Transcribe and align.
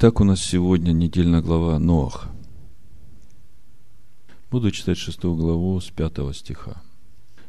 Так 0.00 0.18
у 0.18 0.24
нас 0.24 0.42
сегодня 0.42 0.92
недельная 0.92 1.42
глава 1.42 1.78
Ноах. 1.78 2.30
Буду 4.50 4.70
читать 4.70 4.96
шестую 4.96 5.34
главу 5.34 5.78
с 5.78 5.90
пятого 5.90 6.32
стиха. 6.32 6.80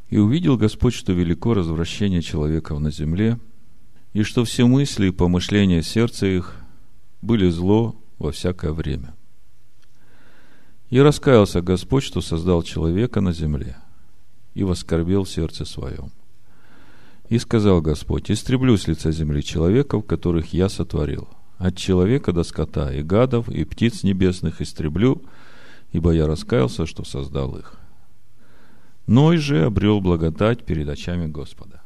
«И 0.09 0.17
увидел 0.17 0.57
Господь, 0.57 0.93
что 0.93 1.13
велико 1.13 1.53
развращение 1.53 2.21
человеков 2.21 2.81
на 2.81 2.91
земле, 2.91 3.39
и 4.11 4.23
что 4.23 4.43
все 4.43 4.67
мысли 4.67 5.07
и 5.07 5.11
помышления 5.11 5.81
сердца 5.81 6.25
их 6.25 6.57
были 7.21 7.49
зло 7.49 7.95
во 8.17 8.33
всякое 8.33 8.73
время. 8.73 9.13
И 10.89 10.99
раскаялся 10.99 11.61
Господь, 11.61 12.03
что 12.03 12.19
создал 12.19 12.63
человека 12.63 13.21
на 13.21 13.31
земле, 13.31 13.77
и 14.55 14.65
воскорбел 14.65 15.25
сердце 15.25 15.63
своем. 15.63 16.11
И 17.29 17.39
сказал 17.39 17.79
Господь, 17.79 18.29
истреблю 18.29 18.75
с 18.75 18.89
лица 18.89 19.09
земли 19.13 19.41
человеков, 19.41 20.05
которых 20.05 20.51
я 20.53 20.67
сотворил. 20.67 21.29
От 21.61 21.77
человека 21.77 22.33
до 22.33 22.41
скота 22.41 22.91
и 22.91 23.03
гадов, 23.03 23.47
и 23.47 23.63
птиц 23.65 24.01
небесных 24.01 24.61
истреблю, 24.61 25.21
ибо 25.91 26.09
я 26.11 26.25
раскаялся, 26.25 26.87
что 26.87 27.03
создал 27.03 27.55
их. 27.55 27.75
Ной 29.05 29.37
же 29.37 29.65
обрел 29.65 30.01
благодать 30.01 30.65
перед 30.65 30.89
очами 30.89 31.27
Господа. 31.27 31.83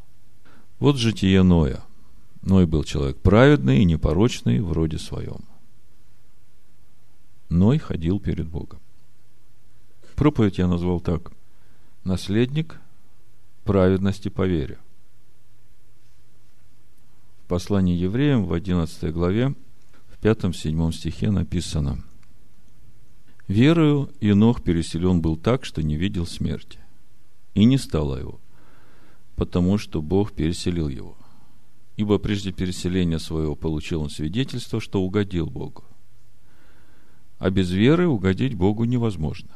Вот 0.79 0.95
житие 0.95 1.43
Ноя. 1.43 1.83
Ной 2.41 2.65
был 2.65 2.85
человек 2.85 3.17
праведный 3.17 3.79
и 3.79 3.85
непорочный 3.85 4.61
в 4.61 4.71
роде 4.71 4.97
своем. 4.97 5.43
Ной 7.49 7.77
ходил 7.77 8.21
перед 8.21 8.47
Богом. 8.47 8.79
Проповедь 10.15 10.57
я 10.57 10.67
назвал 10.67 11.01
так. 11.01 11.33
Наследник 12.05 12.79
праведности 13.65 14.29
по 14.29 14.47
вере. 14.47 14.77
В 17.43 17.47
послании 17.49 17.97
евреям 17.97 18.45
в 18.45 18.53
11 18.53 19.11
главе, 19.11 19.53
5-7 20.25 20.91
стихе 20.91 21.29
написано 21.29 22.03
«Верою 23.47 24.09
Инох 24.21 24.63
переселен 24.63 25.21
был 25.21 25.37
так, 25.37 25.63
что 25.65 25.83
не 25.83 25.97
видел 25.97 26.25
смерти, 26.25 26.79
и 27.53 27.63
не 27.63 27.77
стало 27.77 28.17
его, 28.17 28.39
потому 29.35 29.77
что 29.77 30.01
Бог 30.01 30.31
переселил 30.31 30.89
его. 30.89 31.15
Ибо 31.95 32.17
прежде 32.17 32.51
переселения 32.51 33.19
своего 33.19 33.55
получил 33.55 34.01
он 34.01 34.09
свидетельство, 34.09 34.81
что 34.81 34.99
угодил 34.99 35.45
Богу. 35.45 35.83
А 37.37 37.51
без 37.51 37.69
веры 37.69 38.07
угодить 38.07 38.55
Богу 38.55 38.85
невозможно. 38.85 39.51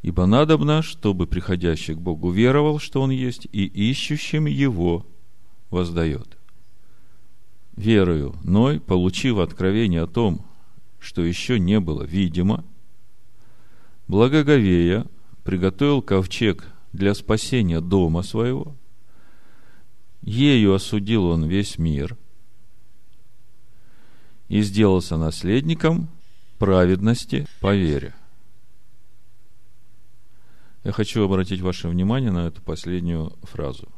Ибо 0.00 0.24
надобно, 0.24 0.80
чтобы 0.80 1.26
приходящий 1.26 1.94
к 1.94 1.98
Богу 1.98 2.30
веровал, 2.30 2.78
что 2.78 3.02
Он 3.02 3.10
есть, 3.10 3.46
и 3.52 3.66
ищущим 3.66 4.46
Его 4.46 5.04
воздает 5.68 6.39
верою 7.80 8.36
Ной, 8.44 8.78
получив 8.78 9.38
откровение 9.38 10.02
о 10.02 10.06
том, 10.06 10.44
что 10.98 11.22
еще 11.22 11.58
не 11.58 11.80
было 11.80 12.02
видимо, 12.04 12.64
благоговея 14.06 15.06
приготовил 15.44 16.02
ковчег 16.02 16.66
для 16.92 17.14
спасения 17.14 17.80
дома 17.80 18.22
своего, 18.22 18.76
ею 20.22 20.74
осудил 20.74 21.24
он 21.24 21.46
весь 21.46 21.78
мир 21.78 22.16
и 24.48 24.60
сделался 24.62 25.16
наследником 25.16 26.08
праведности 26.58 27.46
по 27.60 27.74
вере. 27.74 28.14
Я 30.84 30.92
хочу 30.92 31.24
обратить 31.24 31.60
ваше 31.60 31.88
внимание 31.88 32.30
на 32.30 32.46
эту 32.46 32.62
последнюю 32.62 33.32
фразу. 33.42 33.88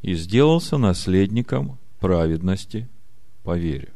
И 0.00 0.14
сделался 0.14 0.78
наследником 0.78 1.79
праведности 2.00 2.88
по 3.44 3.56
вере. 3.56 3.92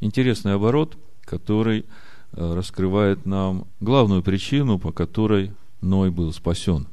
Интересный 0.00 0.54
оборот, 0.54 0.96
который 1.22 1.84
э, 2.32 2.54
раскрывает 2.54 3.26
нам 3.26 3.66
главную 3.80 4.22
причину, 4.22 4.78
по 4.78 4.92
которой 4.92 5.52
Ной 5.82 6.10
был 6.10 6.32
спасен. 6.32 6.86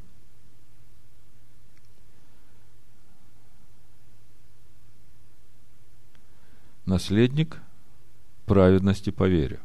Наследник 6.85 7.61
праведности 8.45 9.09
по 9.09 9.27
вере. 9.27 9.59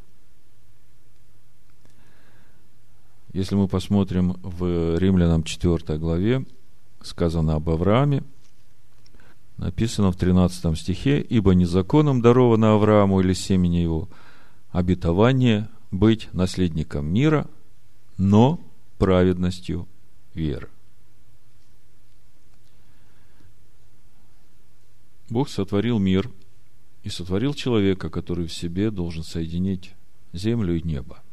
Если 3.31 3.55
мы 3.55 3.67
посмотрим 3.67 4.33
в 4.43 4.97
Римлянам 4.97 5.43
4 5.43 5.97
главе, 5.97 6.45
сказано 7.01 7.55
об 7.55 7.69
Аврааме, 7.69 8.23
написано 9.63 10.11
в 10.11 10.17
13 10.17 10.77
стихе, 10.77 11.21
«Ибо 11.21 11.53
незаконом 11.53 12.21
даровано 12.21 12.73
Аврааму 12.73 13.21
или 13.21 13.33
семени 13.33 13.77
его 13.77 14.09
обетование 14.71 15.69
быть 15.89 16.27
наследником 16.33 17.05
мира, 17.05 17.49
но 18.17 18.59
праведностью 18.97 19.87
веры». 20.33 20.69
Бог 25.29 25.47
сотворил 25.47 25.97
мир 25.97 26.29
и 27.03 27.09
сотворил 27.09 27.53
человека, 27.53 28.09
который 28.09 28.47
в 28.47 28.53
себе 28.53 28.91
должен 28.91 29.23
соединить 29.23 29.93
землю 30.33 30.75
и 30.75 30.83
небо. 30.83 31.23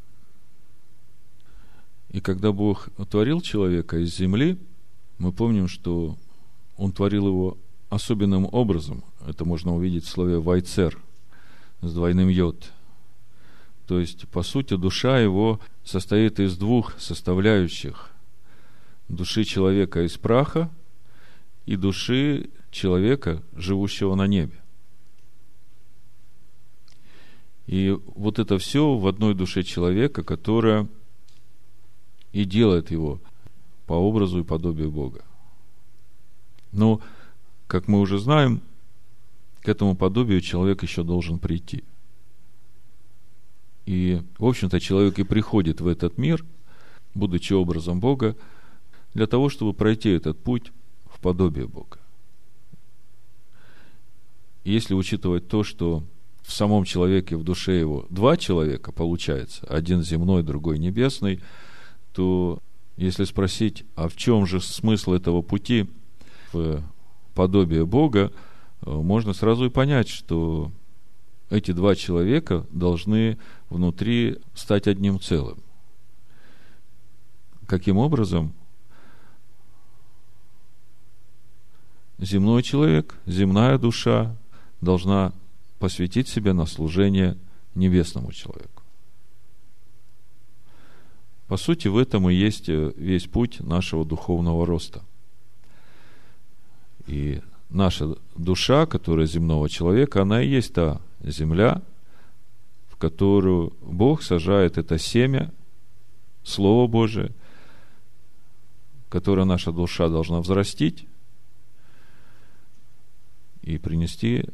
И 2.10 2.20
когда 2.20 2.52
Бог 2.52 2.90
творил 3.10 3.40
человека 3.40 3.98
из 3.98 4.14
земли, 4.14 4.56
мы 5.18 5.32
помним, 5.32 5.66
что 5.66 6.16
Он 6.76 6.92
творил 6.92 7.26
его 7.26 7.58
особенным 7.90 8.48
образом. 8.50 9.04
Это 9.26 9.44
можно 9.44 9.74
увидеть 9.74 10.04
в 10.04 10.08
слове 10.08 10.38
«вайцер» 10.38 10.98
с 11.82 11.92
двойным 11.92 12.28
«йод». 12.28 12.72
То 13.86 13.98
есть, 13.98 14.28
по 14.28 14.42
сути, 14.44 14.76
душа 14.76 15.18
его 15.18 15.60
состоит 15.84 16.38
из 16.38 16.56
двух 16.56 16.98
составляющих. 16.98 18.12
Души 19.08 19.42
человека 19.42 20.04
из 20.04 20.16
праха 20.16 20.70
и 21.66 21.74
души 21.74 22.50
человека, 22.70 23.42
живущего 23.52 24.14
на 24.14 24.28
небе. 24.28 24.60
И 27.66 27.96
вот 28.14 28.38
это 28.38 28.58
все 28.58 28.96
в 28.96 29.06
одной 29.08 29.34
душе 29.34 29.64
человека, 29.64 30.22
которая 30.22 30.88
и 32.32 32.44
делает 32.44 32.92
его 32.92 33.20
по 33.86 33.94
образу 33.94 34.40
и 34.40 34.44
подобию 34.44 34.92
Бога. 34.92 35.24
Но 36.70 37.00
как 37.70 37.86
мы 37.86 38.00
уже 38.00 38.18
знаем, 38.18 38.62
к 39.62 39.68
этому 39.68 39.94
подобию 39.94 40.40
человек 40.40 40.82
еще 40.82 41.04
должен 41.04 41.38
прийти. 41.38 41.84
И, 43.86 44.20
в 44.38 44.46
общем-то, 44.46 44.80
человек 44.80 45.20
и 45.20 45.22
приходит 45.22 45.80
в 45.80 45.86
этот 45.86 46.18
мир, 46.18 46.44
будучи 47.14 47.52
образом 47.52 48.00
Бога, 48.00 48.36
для 49.14 49.28
того, 49.28 49.48
чтобы 49.48 49.72
пройти 49.72 50.10
этот 50.10 50.42
путь 50.42 50.72
в 51.04 51.20
подобие 51.20 51.68
Бога. 51.68 51.98
Если 54.64 54.94
учитывать 54.94 55.46
то, 55.46 55.62
что 55.62 56.02
в 56.42 56.52
самом 56.52 56.82
человеке, 56.82 57.36
в 57.36 57.44
душе 57.44 57.78
его 57.78 58.04
два 58.10 58.36
человека 58.36 58.90
получается, 58.90 59.64
один 59.68 60.02
земной, 60.02 60.42
другой 60.42 60.80
небесный, 60.80 61.40
то 62.14 62.58
если 62.96 63.22
спросить, 63.22 63.84
а 63.94 64.08
в 64.08 64.16
чем 64.16 64.44
же 64.44 64.60
смысл 64.60 65.12
этого 65.12 65.40
пути 65.42 65.88
в 66.52 66.82
подобие 67.34 67.86
Бога, 67.86 68.32
э, 68.82 68.90
можно 68.90 69.32
сразу 69.32 69.66
и 69.66 69.70
понять, 69.70 70.08
что 70.08 70.70
эти 71.50 71.72
два 71.72 71.94
человека 71.94 72.66
должны 72.70 73.38
внутри 73.68 74.38
стать 74.54 74.86
одним 74.86 75.20
целым. 75.20 75.58
Каким 77.66 77.98
образом? 77.98 78.52
Земной 82.18 82.62
человек, 82.62 83.16
земная 83.26 83.78
душа 83.78 84.36
должна 84.80 85.32
посвятить 85.78 86.28
себя 86.28 86.52
на 86.52 86.66
служение 86.66 87.38
небесному 87.74 88.32
человеку. 88.32 88.82
По 91.48 91.56
сути, 91.56 91.88
в 91.88 91.96
этом 91.96 92.30
и 92.30 92.34
есть 92.34 92.68
э, 92.68 92.92
весь 92.96 93.26
путь 93.26 93.58
нашего 93.58 94.04
духовного 94.04 94.64
роста. 94.64 95.02
И 97.10 97.42
наша 97.70 98.14
душа, 98.36 98.86
которая 98.86 99.26
земного 99.26 99.68
человека, 99.68 100.22
она 100.22 100.42
и 100.42 100.48
есть 100.48 100.74
та 100.74 101.00
земля, 101.24 101.82
в 102.88 102.96
которую 102.98 103.72
Бог 103.82 104.22
сажает 104.22 104.78
это 104.78 104.96
семя, 104.96 105.52
Слово 106.44 106.86
Божие, 106.86 107.32
которое 109.08 109.44
наша 109.44 109.72
душа 109.72 110.08
должна 110.08 110.40
взрастить 110.40 111.08
и 113.62 113.76
принести 113.76 114.44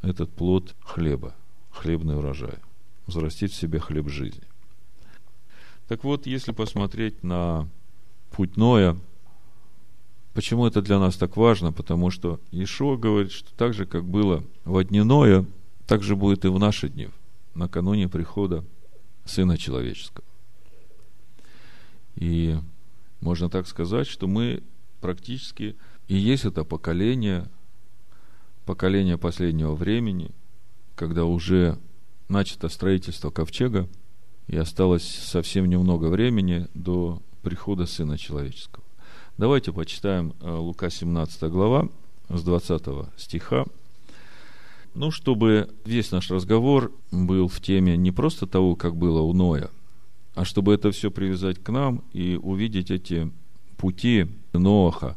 этот 0.00 0.30
плод 0.30 0.74
хлеба, 0.80 1.34
хлебный 1.70 2.16
урожай, 2.16 2.56
взрастить 3.06 3.52
в 3.52 3.56
себе 3.56 3.80
хлеб 3.80 4.08
жизни. 4.08 4.44
Так 5.88 6.04
вот, 6.04 6.26
если 6.26 6.52
посмотреть 6.52 7.22
на 7.22 7.68
путь 8.30 8.56
Ноя– 8.56 8.96
Почему 10.38 10.68
это 10.68 10.82
для 10.82 11.00
нас 11.00 11.16
так 11.16 11.36
важно? 11.36 11.72
Потому 11.72 12.12
что 12.12 12.38
Ишуа 12.52 12.96
говорит, 12.96 13.32
что 13.32 13.52
так 13.56 13.74
же, 13.74 13.86
как 13.86 14.04
было 14.04 14.44
во 14.64 14.84
дни 14.84 15.02
Ноя, 15.02 15.44
так 15.84 16.04
же 16.04 16.14
будет 16.14 16.44
и 16.44 16.48
в 16.48 16.60
наши 16.60 16.88
дни, 16.88 17.08
накануне 17.54 18.08
прихода 18.08 18.64
Сына 19.24 19.58
Человеческого. 19.58 20.24
И 22.14 22.56
можно 23.20 23.50
так 23.50 23.66
сказать, 23.66 24.06
что 24.06 24.28
мы 24.28 24.62
практически 25.00 25.74
и 26.06 26.14
есть 26.14 26.44
это 26.44 26.62
поколение, 26.62 27.50
поколение 28.64 29.18
последнего 29.18 29.74
времени, 29.74 30.30
когда 30.94 31.24
уже 31.24 31.80
начато 32.28 32.68
строительство 32.68 33.30
ковчега, 33.30 33.88
и 34.46 34.56
осталось 34.56 35.02
совсем 35.02 35.66
немного 35.66 36.06
времени 36.06 36.68
до 36.74 37.20
прихода 37.42 37.86
Сына 37.86 38.16
Человеческого. 38.16 38.87
Давайте 39.38 39.72
почитаем 39.72 40.34
э, 40.40 40.50
Лука 40.50 40.90
17 40.90 41.44
глава 41.44 41.88
с 42.28 42.42
20 42.42 42.82
стиха. 43.16 43.66
Ну, 44.94 45.12
чтобы 45.12 45.70
весь 45.84 46.10
наш 46.10 46.28
разговор 46.32 46.90
был 47.12 47.46
в 47.46 47.60
теме 47.60 47.96
не 47.96 48.10
просто 48.10 48.48
того, 48.48 48.74
как 48.74 48.96
было 48.96 49.20
у 49.20 49.32
Ноя, 49.32 49.70
а 50.34 50.44
чтобы 50.44 50.74
это 50.74 50.90
все 50.90 51.12
привязать 51.12 51.62
к 51.62 51.68
нам 51.68 52.02
и 52.12 52.34
увидеть 52.34 52.90
эти 52.90 53.30
пути 53.76 54.26
Ноаха, 54.52 55.16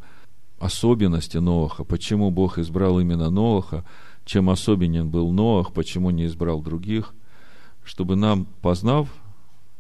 особенности 0.60 1.38
Ноаха, 1.38 1.84
почему 1.84 2.30
Бог 2.30 2.60
избрал 2.60 3.00
именно 3.00 3.32
Ноаха, 3.32 3.84
чем 4.24 4.52
особенен 4.52 5.10
был 5.10 5.32
Ноах, 5.32 5.74
почему 5.74 6.12
не 6.12 6.28
избрал 6.28 6.62
других, 6.62 7.16
чтобы 7.84 8.16
нам, 8.16 8.46
познав 8.62 9.10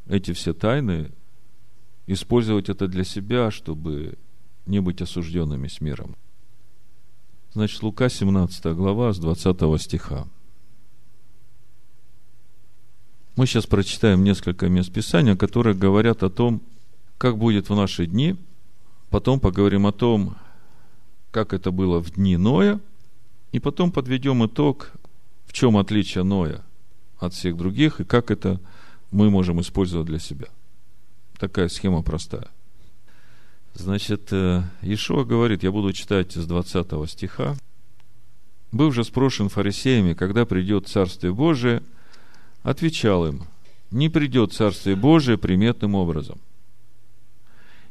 эти 0.07 0.33
все 0.33 0.55
тайны, 0.55 1.11
использовать 2.07 2.69
это 2.69 2.87
для 2.87 3.03
себя, 3.03 3.51
чтобы 3.51 4.17
не 4.65 4.79
быть 4.79 5.01
осужденными 5.01 5.67
с 5.67 5.81
миром. 5.81 6.15
Значит, 7.53 7.83
Лука 7.83 8.09
17 8.09 8.65
глава 8.75 9.13
с 9.13 9.19
20 9.19 9.81
стиха. 9.81 10.27
Мы 13.35 13.45
сейчас 13.45 13.65
прочитаем 13.65 14.23
несколько 14.23 14.69
мест 14.69 14.91
Писания, 14.91 15.35
которые 15.35 15.75
говорят 15.75 16.23
о 16.23 16.29
том, 16.29 16.61
как 17.17 17.37
будет 17.37 17.69
в 17.69 17.75
наши 17.75 18.05
дни. 18.05 18.35
Потом 19.09 19.39
поговорим 19.39 19.85
о 19.87 19.91
том, 19.91 20.35
как 21.31 21.53
это 21.53 21.71
было 21.71 21.99
в 21.99 22.11
дни 22.11 22.37
Ноя. 22.37 22.79
И 23.51 23.59
потом 23.59 23.91
подведем 23.91 24.45
итог, 24.45 24.93
в 25.45 25.53
чем 25.53 25.75
отличие 25.75 26.23
Ноя 26.23 26.63
от 27.19 27.33
всех 27.33 27.57
других 27.57 27.99
и 27.99 28.05
как 28.05 28.31
это 28.31 28.61
мы 29.11 29.29
можем 29.29 29.59
использовать 29.59 30.07
для 30.07 30.19
себя. 30.19 30.47
Такая 31.37 31.67
схема 31.67 32.01
простая– 32.01 32.47
Значит, 33.73 34.27
э, 34.31 34.63
Ишуа 34.81 35.23
говорит, 35.23 35.63
я 35.63 35.71
буду 35.71 35.94
читать 35.94 36.33
с 36.33 36.45
20 36.45 37.09
стиха. 37.09 37.56
«Был 38.71 38.91
же 38.91 39.03
спрошен 39.03 39.50
фарисеями, 39.50 40.13
когда 40.13 40.45
придет 40.45 40.88
Царствие 40.88 41.33
Божие, 41.33 41.81
отвечал 42.63 43.27
им, 43.27 43.44
не 43.91 44.09
придет 44.09 44.53
Царствие 44.53 44.95
Божие 44.95 45.38
приметным 45.38 45.95
образом. 45.95 46.39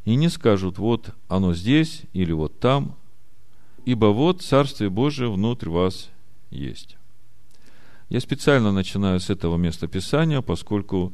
И 0.05 0.15
не 0.15 0.29
скажут, 0.29 0.79
вот 0.79 1.15
оно 1.29 1.55
здесь 1.55 2.03
или 2.15 2.33
вот 2.33 2.59
там, 2.61 2.97
ибо 3.85 4.07
вот 4.07 4.43
Царствие 4.43 4.91
Божие 4.91 5.31
внутрь 5.31 5.69
вас 5.69 6.11
есть». 6.51 6.97
Я 8.09 8.21
специально 8.21 8.73
начинаю 8.73 9.21
с 9.21 9.31
этого 9.31 9.57
места 9.57 9.87
Писания, 9.87 10.41
поскольку 10.41 11.13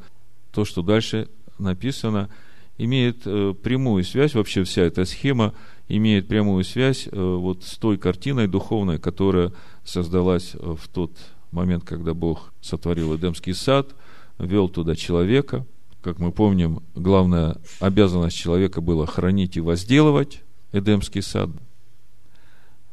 то, 0.50 0.64
что 0.64 0.82
дальше 0.82 1.28
написано– 1.58 2.28
имеет 2.78 3.22
э, 3.26 3.54
прямую 3.54 4.04
связь, 4.04 4.34
вообще 4.34 4.64
вся 4.64 4.82
эта 4.82 5.04
схема 5.04 5.54
имеет 5.88 6.28
прямую 6.28 6.64
связь 6.64 7.08
э, 7.10 7.10
вот 7.16 7.64
с 7.64 7.76
той 7.76 7.96
картиной 7.96 8.48
духовной, 8.48 8.98
которая 8.98 9.52
создалась 9.84 10.54
э, 10.54 10.74
в 10.78 10.88
тот 10.88 11.12
момент, 11.52 11.84
когда 11.84 12.12
Бог 12.14 12.52
сотворил 12.60 13.16
Эдемский 13.16 13.54
сад, 13.54 13.94
вел 14.38 14.68
туда 14.68 14.94
человека. 14.94 15.64
Как 16.02 16.18
мы 16.18 16.32
помним, 16.32 16.82
главная 16.94 17.56
обязанность 17.80 18.36
человека 18.36 18.80
была 18.80 19.06
хранить 19.06 19.56
и 19.56 19.60
возделывать 19.60 20.42
Эдемский 20.72 21.22
сад. 21.22 21.50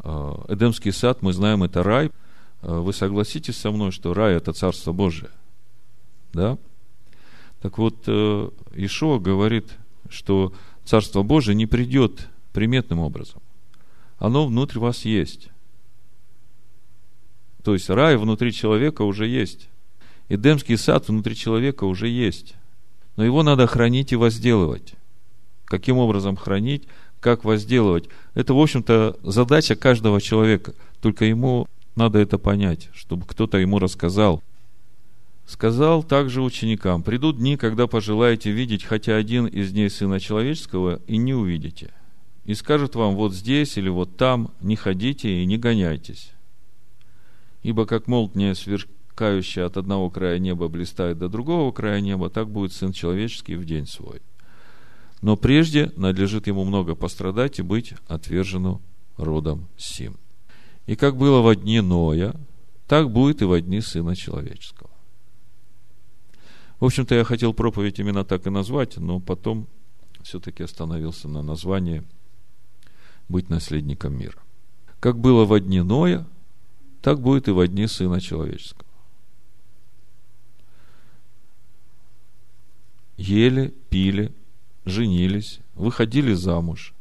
Эдемский 0.03 0.91
сад, 0.91 1.21
мы 1.21 1.31
знаем, 1.33 1.63
это 1.63 1.83
рай. 1.83 2.11
Вы 2.61 2.91
согласитесь 2.91 3.57
со 3.57 3.71
мной, 3.71 3.91
что 3.91 4.13
рай– 4.13 4.35
это 4.35 4.51
Царство 4.51 4.93
Божие? 4.93 5.29
Да? 6.33 6.57
Так 7.63 7.77
вот, 7.77 7.95
э, 8.07 8.49
Ишуа 8.73 9.19
говорит, 9.19 9.69
что 10.09 10.51
Царство 10.83 11.23
Божие 11.23 11.55
не 11.55 11.65
придет 11.65 12.27
приметным 12.51 12.99
образом. 12.99 13.41
Оно 14.17 14.45
внутри 14.45 14.81
вас 14.81 15.05
есть. 15.05 15.47
То 17.63 17.73
есть 17.73 17.89
рай 17.89 18.17
внутри 18.17 18.51
человека 18.51 19.03
уже 19.03 19.27
есть. 19.27 19.69
Эдемский 20.27 20.77
сад 20.77 21.07
внутри 21.07 21.37
человека 21.37 21.85
уже 21.85 22.09
есть. 22.09 22.55
Но 23.15 23.23
его 23.23 23.43
надо 23.43 23.65
хранить 23.65 24.11
и 24.11 24.17
возделывать. 24.17 24.95
Каким 25.63 25.99
образом 25.99 26.35
хранить, 26.35 26.83
как 27.21 27.45
возделывать? 27.45 28.09
Это, 28.33 28.53
в 28.53 28.59
общем-то, 28.59 29.19
задача 29.23 29.77
каждого 29.77 30.19
человека. 30.19 30.73
Только 31.01 31.23
ему 31.23 31.67
надо 31.95 32.19
это 32.19 32.37
понять, 32.37 32.89
чтобы 32.93 33.25
кто-то 33.25 33.57
ему 33.57 33.79
рассказал, 33.79 34.43
Сказал 35.45 36.03
также 36.03 36.41
ученикам, 36.41 37.03
придут 37.03 37.37
дни, 37.37 37.57
когда 37.57 37.87
пожелаете 37.87 38.51
видеть 38.51 38.83
хотя 38.83 39.17
один 39.17 39.45
из 39.45 39.71
дней 39.71 39.89
Сына 39.89 40.19
Человеческого, 40.19 41.01
и 41.05 41.17
не 41.17 41.33
увидите. 41.33 41.91
И 42.45 42.53
скажут 42.53 42.95
вам, 42.95 43.15
вот 43.15 43.33
здесь 43.33 43.77
или 43.77 43.89
вот 43.89 44.17
там, 44.17 44.51
не 44.61 44.75
ходите 44.75 45.41
и 45.41 45.45
не 45.45 45.57
гоняйтесь. 45.57 46.31
Ибо 47.61 47.85
как 47.85 48.07
молния, 48.07 48.55
сверкающая 48.55 49.65
от 49.65 49.77
одного 49.77 50.09
края 50.09 50.39
неба, 50.39 50.67
блистает 50.67 51.17
до 51.17 51.29
другого 51.29 51.71
края 51.71 52.01
неба, 52.01 52.29
так 52.29 52.49
будет 52.49 52.73
Сын 52.73 52.91
Человеческий 52.91 53.55
в 53.55 53.65
день 53.65 53.85
свой. 53.85 54.21
Но 55.21 55.37
прежде 55.37 55.91
надлежит 55.95 56.47
ему 56.47 56.65
много 56.65 56.95
пострадать 56.95 57.59
и 57.59 57.61
быть 57.61 57.93
отвержену 58.07 58.81
родом 59.15 59.67
сим. 59.77 60.17
И 60.85 60.97
как 60.97 61.15
было 61.15 61.39
во 61.39 61.55
дни 61.55 61.79
Ноя, 61.79 62.35
так 62.87 63.09
будет 63.09 63.41
и 63.41 63.45
во 63.45 63.61
дни 63.61 63.79
Сына 63.79 64.15
Человеческого. 64.15 64.82
В 66.83 66.85
общем-то, 66.85 67.15
я 67.15 67.23
хотел 67.23 67.53
проповедь 67.53 67.99
именно 67.99 68.25
так 68.25 68.45
и 68.45 68.49
назвать, 68.49 68.97
но 68.97 69.21
потом 69.21 69.69
все-таки 70.21 70.63
остановился 70.63 71.29
на 71.29 71.41
названии 71.41 72.03
«Быть 73.29 73.49
наследником 73.49 74.17
мира». 74.17 74.37
Как 74.99 75.17
было 75.17 75.45
во 75.45 75.61
дни 75.61 75.79
Ноя, 75.79 76.27
так 77.01 77.21
будет 77.21 77.47
и 77.47 77.51
во 77.51 77.67
дни 77.69 77.87
Сына 77.87 78.19
Человеческого. 78.19 78.89
Ели, 83.15 83.73
пили, 83.89 84.33
женились, 84.83 85.61
выходили 85.75 86.33
замуж 86.33 86.93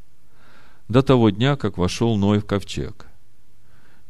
до 0.86 1.02
того 1.02 1.30
дня, 1.30 1.56
как 1.56 1.76
вошел 1.76 2.16
Ной 2.16 2.38
в 2.38 2.46
ковчег. 2.46 3.08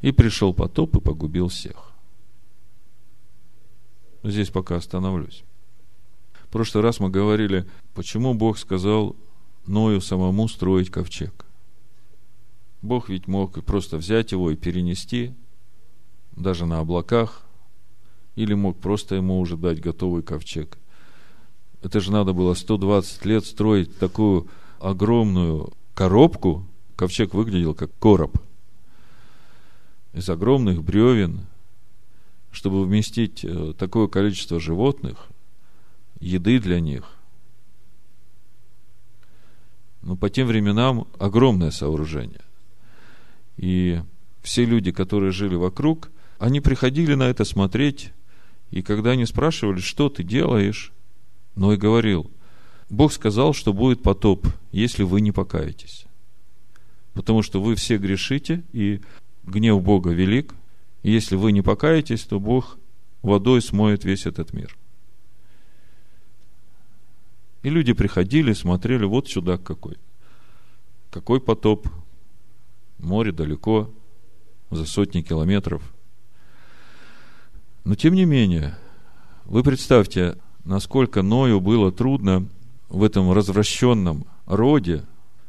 И 0.02 0.12
пришел 0.12 0.52
потоп 0.52 0.99
и 0.99 1.00
погубил 1.00 1.49
всех. 1.49 1.93
Здесь 4.23 4.50
пока 4.50 4.76
остановлюсь. 4.76 5.45
В 6.52 6.61
прошлый 6.61 6.85
раз 6.85 7.00
мы 7.00 7.09
говорили, 7.09 7.66
почему 7.94 8.35
Бог 8.35 8.59
сказал 8.59 9.16
Ною 9.66 10.02
самому 10.02 10.49
строить 10.49 10.90
ковчег. 10.90 11.47
Бог 12.82 13.09
ведь 13.09 13.26
мог 13.26 13.64
просто 13.64 13.97
взять 13.97 14.32
его 14.32 14.50
и 14.50 14.54
перенести, 14.54 15.32
даже 16.37 16.66
на 16.66 16.80
облаках, 16.80 17.47
или 18.37 18.52
мог 18.52 18.76
просто 18.76 19.14
ему 19.14 19.40
уже 19.40 19.56
дать 19.56 19.80
готовый 19.80 20.23
ковчег. 20.23 20.76
Это 21.82 22.00
же 22.00 22.12
надо 22.12 22.35
было 22.35 22.52
120 22.52 23.25
лет 23.25 23.47
строить 23.47 23.99
такую 23.99 24.47
огромную 24.78 25.73
коробку. 25.94 26.66
Ковчег 26.97 27.32
выглядел 27.32 27.75
как 27.75 27.90
короб 27.99 28.37
из 30.12 30.28
огромных 30.28 30.82
бревен, 30.82 31.47
чтобы 32.50 32.85
вместить 32.85 33.42
э, 33.42 33.73
такое 33.78 34.06
количество 34.06 34.61
животных, 34.61 35.32
еды 36.23 36.61
для 36.61 36.81
них. 36.81 37.05
Но 40.02 40.17
по 40.17 40.31
тем 40.31 40.47
временам 40.47 41.07
огромное 41.19 41.71
сооружение. 41.71 42.41
И 43.57 44.00
все 44.41 44.64
люди, 44.64 44.93
которые 44.93 45.33
жили 45.33 45.57
вокруг, 45.57 46.11
они 46.38 46.61
приходили 46.61 47.14
на 47.14 47.25
это 47.25 47.45
смотреть, 47.45 48.12
и 48.71 48.83
когда 48.83 49.11
они 49.11 49.26
спрашивали, 49.26 49.81
что 49.81 50.09
ты 50.09 50.23
делаешь, 50.23 50.93
но 51.55 51.73
и 51.73 51.76
говорил, 51.76 52.31
Бог 52.88 53.12
сказал, 53.12 53.52
что 53.52 53.73
будет 53.73 54.02
потоп, 54.02 54.47
если 54.71 55.02
вы 55.02 55.21
не 55.21 55.33
покаетесь. 55.33 56.07
Потому 57.14 57.43
что 57.43 57.61
вы 57.61 57.75
все 57.75 57.99
грешите, 57.99 58.62
и 58.73 59.00
гнев 59.45 59.83
Бога 59.83 60.11
велик, 60.11 60.55
и 61.02 61.11
если 61.11 61.37
вы 61.37 61.52
не 61.52 61.62
покаетесь, 61.62 62.23
то 62.23 62.41
Бог 62.41 62.79
водой 63.23 63.61
смоет 63.61 64.05
весь 64.05 64.26
этот 64.26 64.52
мир. 64.52 64.76
И 67.62 67.71
люди 67.71 67.92
приходили, 67.92 68.52
смотрели, 68.52 69.04
вот 69.04 69.26
чудак 69.26 69.62
какой. 69.62 69.97
Какой 71.11 71.40
потоп, 71.40 71.87
море 72.99 73.33
далеко, 73.33 73.90
за 74.71 74.87
сотни 74.87 75.23
километров. 75.23 75.83
Но 77.85 77.95
тем 77.95 78.14
не 78.14 78.25
менее, 78.25 78.76
вы 79.45 79.62
представьте, 79.62 80.38
насколько 80.64 81.23
Ною 81.23 81.61
было 81.61 81.92
трудно 81.92 82.47
в 82.88 83.02
этом 83.02 83.33
развращенном 83.33 84.25
роде, 84.47 85.04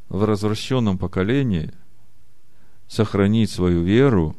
в 0.09 0.23
развращенном 0.23 0.97
поколении 0.97 1.71
сохранить 2.87 3.49
свою 3.49 3.81
веру 3.81 4.35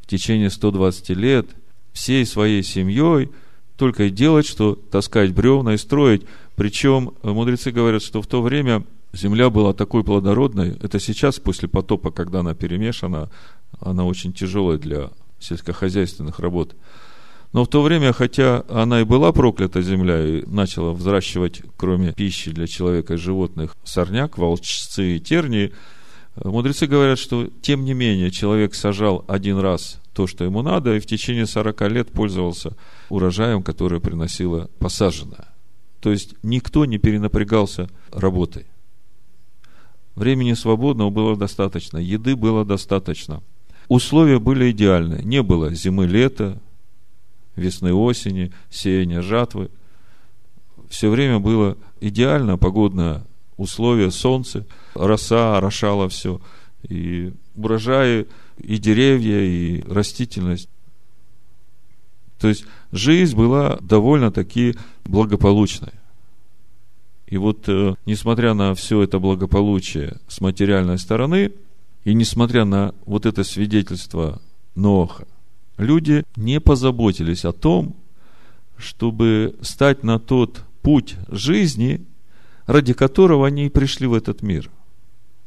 в 0.00 0.06
течение 0.06 0.50
120 0.50 1.10
лет 1.10 1.48
всей 1.92 2.24
своей 2.24 2.62
семьей, 2.62 3.30
только 3.76 4.04
и 4.04 4.10
делать, 4.10 4.46
что 4.46 4.74
таскать 4.74 5.32
бревна 5.32 5.74
и 5.74 5.76
строить. 5.76 6.22
Причем 6.56 7.12
мудрецы 7.22 7.70
говорят, 7.70 8.02
что 8.02 8.22
в 8.22 8.26
то 8.26 8.42
время 8.42 8.84
земля 9.12 9.50
была 9.50 9.72
такой 9.72 10.02
плодородной, 10.02 10.76
это 10.82 10.98
сейчас, 10.98 11.38
после 11.38 11.68
потопа, 11.68 12.10
когда 12.10 12.40
она 12.40 12.54
перемешана, 12.54 13.30
она 13.78 14.04
очень 14.04 14.32
тяжелая 14.32 14.78
для 14.78 15.10
сельскохозяйственных 15.38 16.38
работ. 16.38 16.74
Но 17.52 17.64
в 17.64 17.68
то 17.68 17.82
время, 17.82 18.12
хотя 18.12 18.64
она 18.68 19.00
и 19.00 19.04
была 19.04 19.32
проклята 19.32 19.80
земля 19.80 20.20
и 20.20 20.46
начала 20.46 20.92
взращивать, 20.92 21.62
кроме 21.76 22.12
пищи 22.12 22.50
для 22.50 22.66
человека 22.66 23.14
и 23.14 23.18
животных, 23.18 23.74
сорняк, 23.84 24.36
волчцы 24.36 25.16
и 25.16 25.20
тернии, 25.20 25.72
мудрецы 26.42 26.86
говорят, 26.86 27.18
что 27.18 27.48
тем 27.62 27.84
не 27.84 27.94
менее 27.94 28.30
человек 28.30 28.74
сажал 28.74 29.24
один 29.28 29.58
раз 29.58 30.00
то, 30.12 30.26
что 30.26 30.44
ему 30.44 30.62
надо, 30.62 30.96
и 30.96 31.00
в 31.00 31.06
течение 31.06 31.46
40 31.46 31.80
лет 31.90 32.12
пользовался 32.12 32.72
урожаем, 33.10 33.62
который 33.62 34.00
приносило 34.00 34.70
посаженное. 34.78 35.55
То 36.06 36.12
есть 36.12 36.36
никто 36.44 36.84
не 36.84 36.98
перенапрягался 36.98 37.90
работой. 38.12 38.66
Времени 40.14 40.52
свободного 40.52 41.10
было 41.10 41.34
достаточно, 41.34 41.98
еды 41.98 42.36
было 42.36 42.64
достаточно. 42.64 43.42
Условия 43.88 44.38
были 44.38 44.70
идеальны. 44.70 45.20
Не 45.24 45.42
было 45.42 45.74
зимы-лета, 45.74 46.62
весны-осени, 47.56 48.52
сеяния, 48.70 49.20
жатвы. 49.20 49.68
Все 50.88 51.10
время 51.10 51.40
было 51.40 51.76
идеально 52.00 52.56
погодное 52.56 53.24
условие, 53.56 54.12
солнце, 54.12 54.64
роса 54.94 55.56
орошала 55.56 56.08
все, 56.08 56.40
и 56.88 57.32
урожаи, 57.56 58.28
и 58.58 58.78
деревья, 58.78 59.40
и 59.40 59.82
растительность. 59.90 60.68
То 62.38 62.48
есть 62.48 62.64
жизнь 62.92 63.36
была 63.36 63.78
довольно-таки 63.80 64.74
благополучной. 65.04 65.92
И 67.26 67.38
вот, 67.38 67.68
э, 67.68 67.94
несмотря 68.04 68.54
на 68.54 68.74
все 68.74 69.02
это 69.02 69.18
благополучие 69.18 70.18
с 70.28 70.40
материальной 70.40 70.98
стороны, 70.98 71.52
и 72.04 72.14
несмотря 72.14 72.64
на 72.64 72.94
вот 73.04 73.26
это 73.26 73.42
свидетельство 73.42 74.40
Ноха, 74.76 75.26
люди 75.76 76.22
не 76.36 76.60
позаботились 76.60 77.44
о 77.44 77.52
том, 77.52 77.96
чтобы 78.76 79.56
стать 79.60 80.04
на 80.04 80.20
тот 80.20 80.62
путь 80.82 81.16
жизни, 81.28 82.04
ради 82.66 82.92
которого 82.92 83.46
они 83.46 83.66
и 83.66 83.70
пришли 83.70 84.06
в 84.06 84.14
этот 84.14 84.42
мир, 84.42 84.70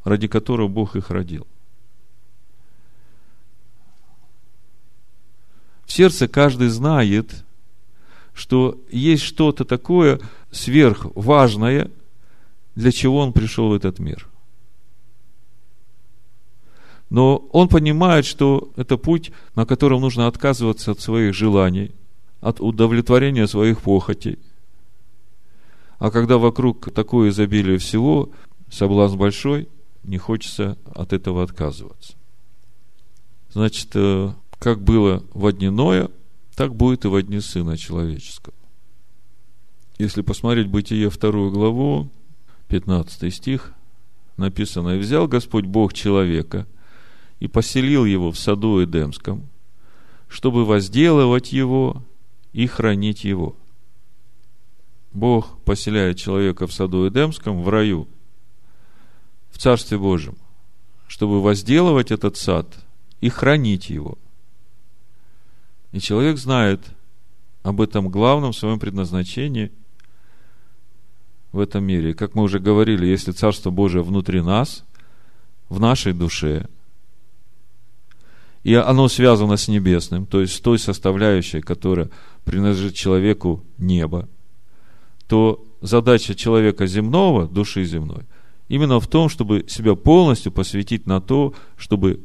ради 0.04 0.28
которого 0.28 0.68
Бог 0.68 0.96
их 0.96 1.12
родил. 1.12 1.48
В 5.90 5.92
сердце 5.92 6.28
каждый 6.28 6.68
знает, 6.68 7.44
что 8.36 8.80
есть 8.92 9.24
что-то 9.24 9.66
такое 9.66 10.20
сверхважное, 10.52 11.90
для 12.76 12.92
чего 12.92 13.18
он 13.18 13.34
пришел 13.34 13.70
в 13.70 13.74
этот 13.74 13.98
мир. 13.98 14.28
Но 17.10 17.38
он 17.52 17.70
понимает, 17.70 18.28
что 18.28 18.72
это 18.76 18.98
путь, 18.98 19.32
на 19.56 19.66
котором 19.66 20.02
нужно 20.02 20.28
отказываться 20.28 20.92
от 20.92 21.00
своих 21.00 21.34
желаний, 21.34 21.92
от 22.40 22.62
удовлетворения 22.62 23.48
своих 23.48 23.82
похотей. 23.82 24.38
А 25.98 26.12
когда 26.12 26.38
вокруг 26.38 26.94
такое 26.94 27.30
изобилие 27.30 27.80
всего, 27.80 28.30
соблазн 28.70 29.18
большой, 29.18 29.68
не 30.04 30.20
хочется 30.20 30.78
от 30.94 31.14
этого 31.14 31.42
отказываться. 31.42 32.14
Значит, 33.52 33.90
э, 33.96 34.32
как 34.60 34.82
было 34.82 35.24
в 35.34 35.52
дни 35.54 35.70
Ноя, 35.70 36.10
так 36.56 36.76
будет 36.76 37.06
и 37.06 37.08
во 37.08 37.22
дни 37.22 37.40
Сына 37.40 37.78
Человеческого. 37.78 38.54
Если 39.98 40.22
посмотреть 40.22 40.68
Бытие 40.68 41.10
вторую 41.10 41.52
главу, 41.52 42.10
15 42.68 43.34
стих, 43.34 43.74
написано, 44.38 44.90
«И 44.96 45.00
взял 45.00 45.28
Господь 45.28 45.66
Бог 45.66 45.94
человека 45.94 46.68
и 47.40 47.48
поселил 47.48 48.06
его 48.06 48.32
в 48.32 48.38
саду 48.38 48.84
Эдемском, 48.84 49.48
чтобы 50.28 50.66
возделывать 50.66 51.52
его 51.52 52.04
и 52.52 52.68
хранить 52.68 53.24
его». 53.24 53.56
Бог 55.12 55.58
поселяет 55.64 56.18
человека 56.18 56.68
в 56.68 56.74
саду 56.74 57.08
Эдемском, 57.08 57.64
в 57.64 57.70
раю, 57.70 58.08
в 59.50 59.58
Царстве 59.58 59.98
Божьем, 59.98 60.38
чтобы 61.08 61.42
возделывать 61.42 62.12
этот 62.12 62.38
сад 62.38 62.68
и 63.22 63.30
хранить 63.30 63.90
его– 63.90 64.18
и 65.92 66.00
человек 66.00 66.38
знает 66.38 66.82
об 67.64 67.82
этом 67.82 68.10
главном 68.10 68.54
своем 68.54 68.80
предназначении 68.80 69.72
в 71.52 71.60
этом 71.60 71.84
мире. 71.84 72.14
Как 72.14 72.36
мы 72.36 72.44
уже 72.44 72.60
говорили, 72.60 73.06
если 73.06 73.32
Царство 73.32 73.70
Божие 73.70 74.04
внутри 74.04 74.42
нас, 74.42 74.86
в 75.68 75.80
нашей 75.80 76.14
душе, 76.14 76.68
и 78.64 78.74
оно 78.74 79.08
связано 79.08 79.56
с 79.58 79.68
небесным, 79.68 80.26
то 80.26 80.42
есть 80.42 80.56
с 80.56 80.60
той 80.60 80.80
составляющей, 80.80 81.62
которая 81.62 82.10
принадлежит 82.44 82.94
человеку 82.94 83.64
неба, 83.78 84.28
то 85.28 85.64
задача 85.82 86.36
человека 86.36 86.86
земного, 86.88 87.48
души 87.48 87.86
земной, 87.86 88.26
именно 88.68 89.00
в 89.00 89.08
том, 89.08 89.30
чтобы 89.30 89.66
себя 89.68 89.96
полностью 89.96 90.52
посвятить 90.52 91.06
на 91.06 91.22
то, 91.22 91.54
чтобы 91.78 92.20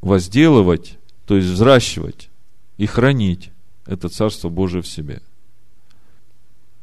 возделывать, 0.00 0.98
то 1.26 1.36
есть 1.36 1.48
взращивать 1.48 2.30
и 2.76 2.86
хранить 2.86 3.50
это 3.86 4.08
Царство 4.08 4.48
Божие 4.48 4.82
в 4.82 4.88
себе. 4.88 5.22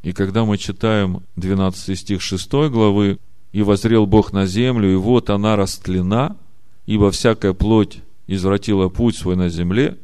И 0.04 0.14
когда 0.14 0.46
мы 0.46 0.58
читаем 0.58 1.24
12 1.36 1.98
стих 1.98 2.22
6 2.22 2.52
главы, 2.70 3.20
«И 3.52 3.64
возрел 3.64 4.06
Бог 4.06 4.32
на 4.32 4.46
землю, 4.46 4.92
и 4.92 4.96
вот 4.96 5.30
она 5.30 5.58
растлена, 5.58 6.38
ибо 6.86 7.12
всякая 7.12 7.54
плоть 7.54 8.00
извратила 8.26 8.88
путь 8.88 9.18
свой 9.18 9.36
на 9.36 9.50
земле», 9.50 9.98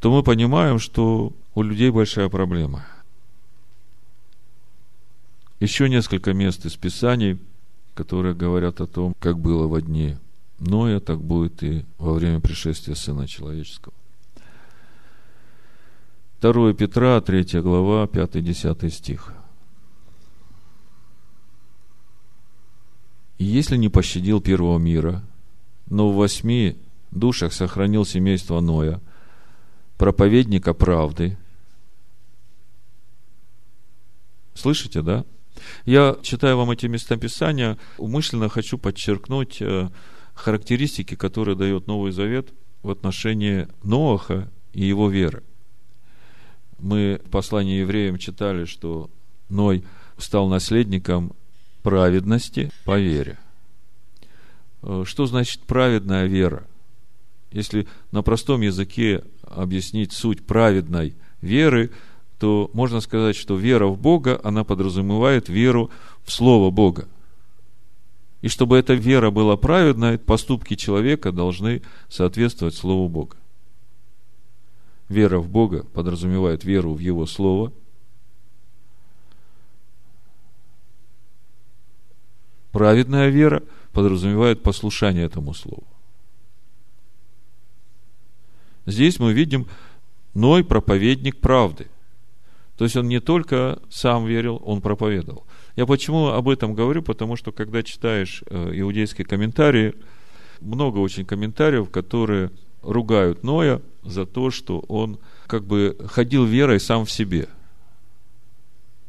то 0.00 0.12
мы 0.12 0.22
понимаем, 0.22 0.78
что 0.78 1.32
у 1.56 1.62
людей 1.62 1.90
большая 1.90 2.28
проблема. 2.28 2.86
Еще 5.58 5.88
несколько 5.88 6.32
мест 6.34 6.64
из 6.66 6.76
Писаний, 6.76 7.38
которые 7.94 8.34
говорят 8.34 8.80
о 8.80 8.86
том, 8.86 9.12
как 9.18 9.40
было 9.40 9.66
во 9.66 9.82
дни 9.82 10.16
Ноя, 10.60 11.00
так 11.00 11.20
будет 11.20 11.64
и 11.64 11.84
во 11.98 12.12
время 12.12 12.38
пришествия 12.38 12.94
Сына 12.94 13.26
Человеческого. 13.26 13.92
2 16.40 16.72
Петра, 16.74 17.20
3 17.20 17.60
глава, 17.60 18.04
5-10 18.06 18.90
стих. 18.90 19.32
«И 23.38 23.44
если 23.44 23.76
не 23.76 23.88
пощадил 23.88 24.40
первого 24.40 24.78
мира, 24.78 25.22
но 25.86 26.10
в 26.10 26.16
восьми 26.16 26.76
душах 27.10 27.52
сохранил 27.52 28.04
семейство 28.04 28.60
Ноя, 28.60 29.00
проповедника 29.96 30.74
правды». 30.74 31.36
Слышите, 34.54 35.02
да? 35.02 35.24
Я, 35.84 36.16
читаю 36.22 36.56
вам 36.56 36.70
эти 36.70 36.86
местописания, 36.86 37.78
умышленно 37.96 38.48
хочу 38.48 38.78
подчеркнуть 38.78 39.60
э, 39.60 39.88
характеристики, 40.34 41.14
которые 41.14 41.56
дает 41.56 41.86
Новый 41.86 42.12
Завет 42.12 42.52
в 42.82 42.90
отношении 42.90 43.68
Ноаха 43.82 44.50
и 44.72 44.84
его 44.84 45.08
веры. 45.08 45.42
Мы 46.78 47.20
в 47.24 47.30
послании 47.30 47.80
евреям 47.80 48.18
читали, 48.18 48.64
что 48.64 49.10
Ной 49.48 49.84
стал 50.16 50.48
наследником 50.48 51.32
праведности 51.82 52.70
по 52.84 52.98
вере. 52.98 53.38
Э, 54.82 55.04
что 55.06 55.26
значит 55.26 55.62
праведная 55.62 56.26
вера? 56.26 56.66
Если 57.50 57.86
на 58.12 58.22
простом 58.22 58.60
языке 58.60 59.24
объяснить 59.42 60.12
суть 60.12 60.44
праведной 60.44 61.14
веры, 61.40 61.90
то 62.38 62.70
можно 62.72 63.00
сказать, 63.00 63.36
что 63.36 63.56
вера 63.56 63.86
в 63.86 63.98
Бога, 63.98 64.40
она 64.44 64.64
подразумевает 64.64 65.48
веру 65.48 65.90
в 66.24 66.32
Слово 66.32 66.70
Бога. 66.70 67.08
И 68.42 68.48
чтобы 68.48 68.76
эта 68.76 68.94
вера 68.94 69.30
была 69.30 69.56
праведной, 69.56 70.18
поступки 70.18 70.76
человека 70.76 71.32
должны 71.32 71.82
соответствовать 72.08 72.76
Слову 72.76 73.08
Бога. 73.08 73.36
Вера 75.08 75.38
в 75.38 75.48
Бога 75.48 75.84
подразумевает 75.84 76.64
веру 76.64 76.94
в 76.94 76.98
Его 76.98 77.26
Слово. 77.26 77.72
Праведная 82.72 83.28
вера 83.28 83.62
подразумевает 83.92 84.62
послушание 84.62 85.24
этому 85.24 85.54
слову. 85.54 85.86
Здесь 88.86 89.18
мы 89.18 89.32
видим 89.32 89.66
Ной 90.34 90.62
проповедник 90.62 91.40
правды. 91.40 91.88
То 92.76 92.84
есть 92.84 92.96
он 92.96 93.08
не 93.08 93.20
только 93.20 93.80
сам 93.90 94.26
верил, 94.26 94.62
он 94.64 94.80
проповедовал. 94.80 95.46
Я 95.74 95.84
почему 95.86 96.28
об 96.28 96.48
этом 96.48 96.74
говорю? 96.74 97.02
Потому 97.02 97.34
что 97.34 97.50
когда 97.50 97.82
читаешь 97.82 98.44
э, 98.46 98.70
иудейские 98.74 99.26
комментарии, 99.26 99.94
много 100.60 100.98
очень 100.98 101.24
комментариев, 101.24 101.90
которые 101.90 102.52
ругают 102.82 103.42
Ноя 103.42 103.82
за 104.08 104.26
то, 104.26 104.50
что 104.50 104.80
он 104.88 105.18
как 105.46 105.64
бы 105.64 105.96
ходил 106.06 106.44
верой 106.44 106.80
сам 106.80 107.04
в 107.04 107.10
себе. 107.10 107.48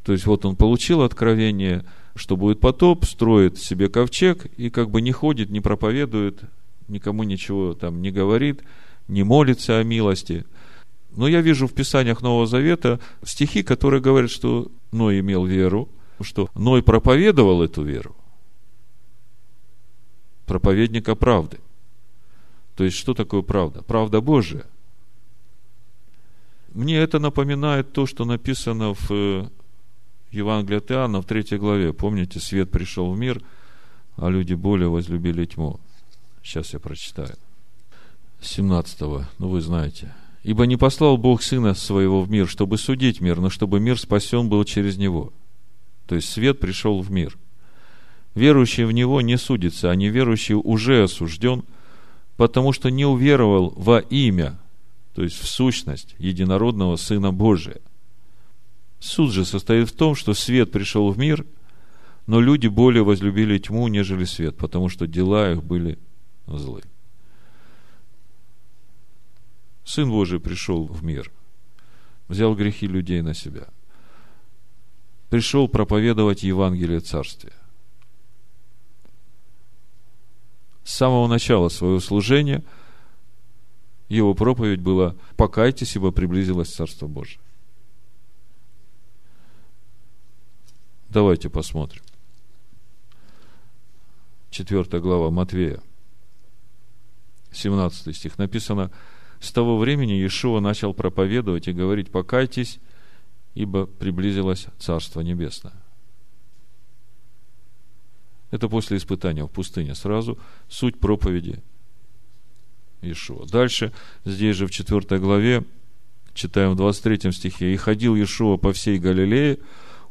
То 0.04 0.14
есть 0.14 0.26
вот 0.26 0.46
он 0.46 0.56
получил 0.56 1.02
откровение, 1.02 1.86
что 2.16 2.36
будет 2.36 2.60
потоп, 2.60 3.06
строит 3.06 3.58
себе 3.58 3.90
ковчег 3.90 4.46
и 4.58 4.70
как 4.70 4.90
бы 4.90 5.02
не 5.02 5.12
ходит, 5.12 5.50
не 5.50 5.62
проповедует, 5.62 6.42
никому 6.88 7.24
ничего 7.24 7.74
там 7.74 8.02
не 8.02 8.12
говорит, 8.12 8.62
не 9.08 9.24
молится 9.24 9.80
о 9.80 9.84
милости. 9.84 10.46
Но 11.12 11.28
я 11.28 11.42
вижу 11.42 11.68
в 11.68 11.74
Писаниях 11.74 12.22
Нового 12.22 12.46
Завета 12.46 13.00
стихи, 13.24 13.64
которые 13.64 14.02
говорят, 14.02 14.32
что 14.32 14.72
Ной 14.92 15.20
имел 15.20 15.46
веру, 15.46 15.90
что 16.22 16.50
Ной 16.56 16.84
проповедовал 16.84 17.64
эту 17.64 17.84
веру. 17.84 18.16
Проповедника 20.46 21.16
правды. 21.16 21.60
То 22.76 22.84
есть, 22.84 22.98
что 22.98 23.14
такое 23.14 23.42
правда? 23.42 23.84
Правда 23.84 24.22
Божия. 24.22 24.66
Мне 26.74 26.98
это 26.98 27.20
напоминает 27.20 27.94
то, 27.94 28.06
что 28.06 28.26
написано 28.26 28.94
в 28.94 29.12
э, 29.12 29.48
Евангелии 30.32 30.78
от 30.78 30.92
Иоанна 30.92 31.22
в 31.22 31.26
третьей 31.26 31.58
главе. 31.58 31.94
Помните, 31.94 32.40
свет 32.40 32.72
пришел 32.72 33.12
в 33.12 33.18
мир, 33.18 33.42
а 34.18 34.30
люди 34.30 34.54
более 34.54 34.90
возлюбили 34.90 35.46
тьму. 35.46 35.80
Сейчас 36.44 36.74
я 36.74 36.80
прочитаю. 36.80 37.36
17 38.42 39.02
ну 39.40 39.50
вы 39.50 39.62
знаете. 39.62 40.14
«Ибо 40.44 40.66
не 40.66 40.78
послал 40.78 41.18
Бог 41.18 41.42
Сына 41.44 41.74
Своего 41.74 42.22
в 42.22 42.30
мир, 42.32 42.48
чтобы 42.48 42.78
судить 42.78 43.20
мир, 43.20 43.42
но 43.42 43.50
чтобы 43.50 43.80
мир 43.80 44.00
спасен 44.00 44.48
был 44.48 44.64
через 44.64 44.98
Него». 44.98 45.34
То 46.08 46.16
есть 46.16 46.30
свет 46.30 46.60
пришел 46.60 47.02
в 47.02 47.12
мир. 47.12 47.38
Верующий 48.36 48.86
в 48.86 48.92
Него 48.94 49.20
не 49.22 49.38
судится, 49.38 49.92
а 49.92 49.96
неверующий 49.96 50.56
уже 50.56 51.04
осужден– 51.04 51.64
потому 52.40 52.72
что 52.72 52.90
не 52.90 53.04
уверовал 53.04 53.74
во 53.76 54.00
имя, 54.00 54.58
то 55.20 55.24
есть 55.24 55.38
в 55.38 55.50
сущность 55.50 56.16
единородного 56.18 56.96
Сына 56.96 57.34
Божия. 57.34 57.82
Суд 59.02 59.34
же 59.34 59.44
состоит 59.44 59.90
в 59.90 59.92
том, 59.92 60.16
что 60.16 60.34
свет 60.34 60.72
пришел 60.72 61.12
в 61.12 61.18
мир, 61.18 61.46
но 62.26 62.40
люди 62.40 62.68
более 62.68 63.04
возлюбили 63.04 63.58
тьму, 63.58 63.90
нежели 63.90 64.24
свет, 64.24 64.56
потому 64.56 64.88
что 64.88 65.08
дела 65.08 65.52
их 65.52 65.62
были 65.62 66.00
злы. 66.48 66.84
Сын 69.84 70.10
Божий 70.10 70.40
пришел 70.40 70.86
в 70.86 71.04
мир, 71.04 71.30
взял 72.30 72.56
грехи 72.56 72.88
людей 72.88 73.22
на 73.22 73.34
себя, 73.34 73.68
пришел 75.30 75.68
проповедовать 75.68 76.44
Евангелие 76.44 77.02
Царствия. 77.02 77.52
с 80.86 80.94
самого 80.94 81.28
начала 81.28 81.70
своего 81.70 82.00
служения 82.00 82.64
его 84.10 84.34
проповедь 84.34 84.82
была 84.82 85.16
«Покайтесь, 85.38 85.96
ибо 85.96 86.12
приблизилось 86.12 86.74
Царство 86.74 87.08
Божие». 87.08 87.40
Давайте 91.10 91.50
посмотрим. 91.50 92.04
Четвертая 94.52 95.00
глава 95.00 95.30
Матвея, 95.30 95.82
17 97.52 98.16
стих. 98.16 98.38
Написано, 98.38 98.92
с 99.40 99.52
того 99.52 99.78
времени 99.78 100.14
Иешуа 100.14 100.60
начал 100.60 100.94
проповедовать 100.94 101.68
и 101.68 101.74
говорить, 101.74 102.12
покайтесь, 102.12 102.80
ибо 103.54 103.86
приблизилось 103.86 104.68
Царство 104.80 105.22
Небесное. 105.22 105.74
Это 108.52 108.68
после 108.68 108.98
испытания 108.98 109.44
в 109.44 109.52
пустыне 109.52 109.96
сразу. 109.96 110.40
Суть 110.68 111.00
проповеди 111.00 111.62
Иешуа. 113.02 113.46
Дальше, 113.46 113.92
здесь 114.26 114.56
же 114.56 114.68
в 114.68 114.72
4 114.72 115.20
главе, 115.20 115.64
читаем 116.34 116.72
в 116.72 116.76
23 116.76 117.32
стихе, 117.32 117.74
«И 117.74 117.78
ходил 117.78 118.16
Иешуа 118.16 118.58
по 118.58 118.74
всей 118.74 119.00
Галилее, 119.00 119.60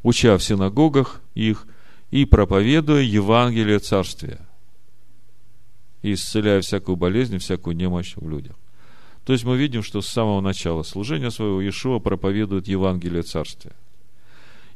уча 0.02 0.36
в 0.38 0.42
синагогах 0.42 1.20
их 1.34 1.66
и 2.10 2.24
проповедуя 2.24 3.02
Евангелие 3.02 3.78
Царствия, 3.78 4.40
и 6.02 6.14
исцеляя 6.14 6.60
всякую 6.60 6.96
болезнь, 6.96 7.38
всякую 7.38 7.76
немощь 7.76 8.14
в 8.16 8.28
людях». 8.28 8.56
То 9.24 9.32
есть 9.32 9.44
мы 9.44 9.58
видим, 9.58 9.82
что 9.82 10.00
с 10.00 10.08
самого 10.08 10.40
начала 10.40 10.82
служения 10.82 11.30
своего 11.30 11.60
Иешуа 11.60 11.98
проповедует 11.98 12.68
Евангелие 12.68 13.22
Царствия– 13.22 13.72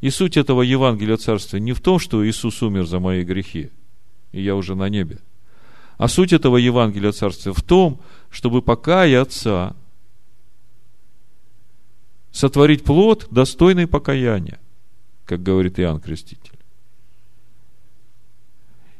и 0.02 0.10
суть 0.10 0.36
этого 0.36 0.62
Евангелия 0.62 1.16
Царствия 1.16 1.60
не 1.60 1.72
в 1.72 1.80
том, 1.80 2.00
что 2.00 2.26
Иисус 2.26 2.60
умер 2.60 2.86
за 2.86 2.98
мои 2.98 3.22
грехи, 3.22 3.70
и 4.32 4.42
я 4.42 4.56
уже 4.56 4.74
на 4.74 4.88
небе. 4.88 5.20
А 5.98 6.08
суть 6.08 6.32
этого 6.32 6.56
Евангелия 6.56 7.12
Царствия 7.12 7.52
в 7.52 7.62
том, 7.62 8.00
чтобы 8.30 8.62
покаяться, 8.62 9.76
сотворить 12.32 12.82
плод, 12.82 13.28
достойный 13.30 13.86
покаяния, 13.86 14.58
как 15.24 15.42
говорит 15.42 15.78
Иоанн 15.78 16.00
Креститель. 16.00 16.58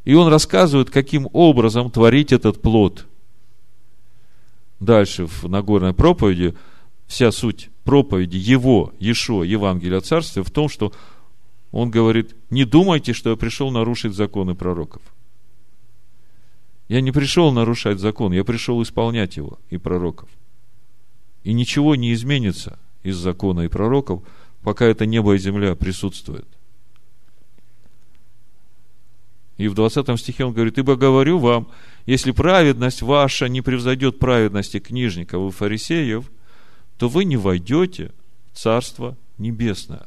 И 0.05 0.15
он 0.15 0.29
рассказывает, 0.29 0.91
каким 0.91 1.29
образом 1.33 1.91
творить 1.91 2.33
этот 2.33 2.61
плод. 2.61 3.07
Дальше 4.81 5.27
в 5.27 5.45
Нагорной 5.49 5.95
проповеди 5.95 6.55
вся 7.07 7.31
суть 7.31 7.71
проповеди 7.85 8.37
его, 8.37 8.93
Ешо, 8.99 9.45
Евангелия 9.45 10.01
Царствия 10.01 10.43
в 10.43 10.51
том, 10.51 10.69
что 10.69 10.93
он 11.71 11.91
говорит, 11.91 12.35
не 12.51 12.65
думайте, 12.65 13.13
что 13.13 13.31
я 13.31 13.37
пришел 13.37 13.71
нарушить 13.71 14.15
законы 14.15 14.55
пророков. 14.55 15.03
Я 16.93 17.01
не 17.01 17.11
пришел 17.11 17.53
нарушать 17.53 17.99
закон, 17.99 18.33
я 18.33 18.45
пришел 18.45 18.83
исполнять 18.83 19.37
его 19.37 19.59
и 19.71 19.79
пророков. 19.79 20.29
И 21.43 21.55
ничего 21.55 21.95
не 21.97 22.13
изменится 22.13 22.79
из 23.03 23.17
закона 23.17 23.63
и 23.63 23.69
пророков, 23.69 24.23
пока 24.63 24.85
это 24.85 25.07
небо 25.07 25.35
и 25.35 25.39
земля 25.39 25.75
присутствуют. 25.75 26.47
И 29.57 29.69
в 29.69 29.75
20 29.75 30.21
стихе 30.21 30.45
он 30.45 30.53
говорит, 30.53 30.77
«Ибо 30.77 30.97
говорю 30.97 31.39
вам, 31.39 31.69
если 32.05 32.31
праведность 32.31 33.01
ваша 33.01 33.49
не 33.49 33.63
превзойдет 33.63 34.19
праведности 34.19 34.79
книжников 34.79 35.49
и 35.49 35.57
фарисеев– 35.57 36.31
то 37.03 37.09
вы 37.09 37.25
не 37.25 37.37
войдете 37.37 38.13
в 38.53 38.59
Царство 38.59 39.17
Небесное. 39.37 40.07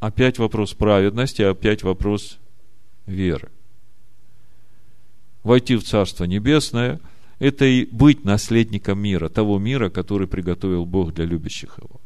Опять 0.00 0.38
вопрос 0.38 0.74
праведности, 0.74 1.42
опять 1.42 1.84
вопрос 1.84 2.40
веры. 3.06 3.50
Войти 5.42 5.76
в 5.76 5.84
Царство 5.84 6.24
Небесное– 6.24 7.00
это 7.38 7.64
и 7.64 7.86
быть 7.86 8.24
наследником 8.24 9.00
мира, 9.00 9.28
того 9.28 9.58
мира, 9.58 9.88
который 9.88 10.28
приготовил 10.28 10.84
Бог 10.84 11.14
для 11.14 11.24
любящих 11.24 11.78
его. 11.78 12.00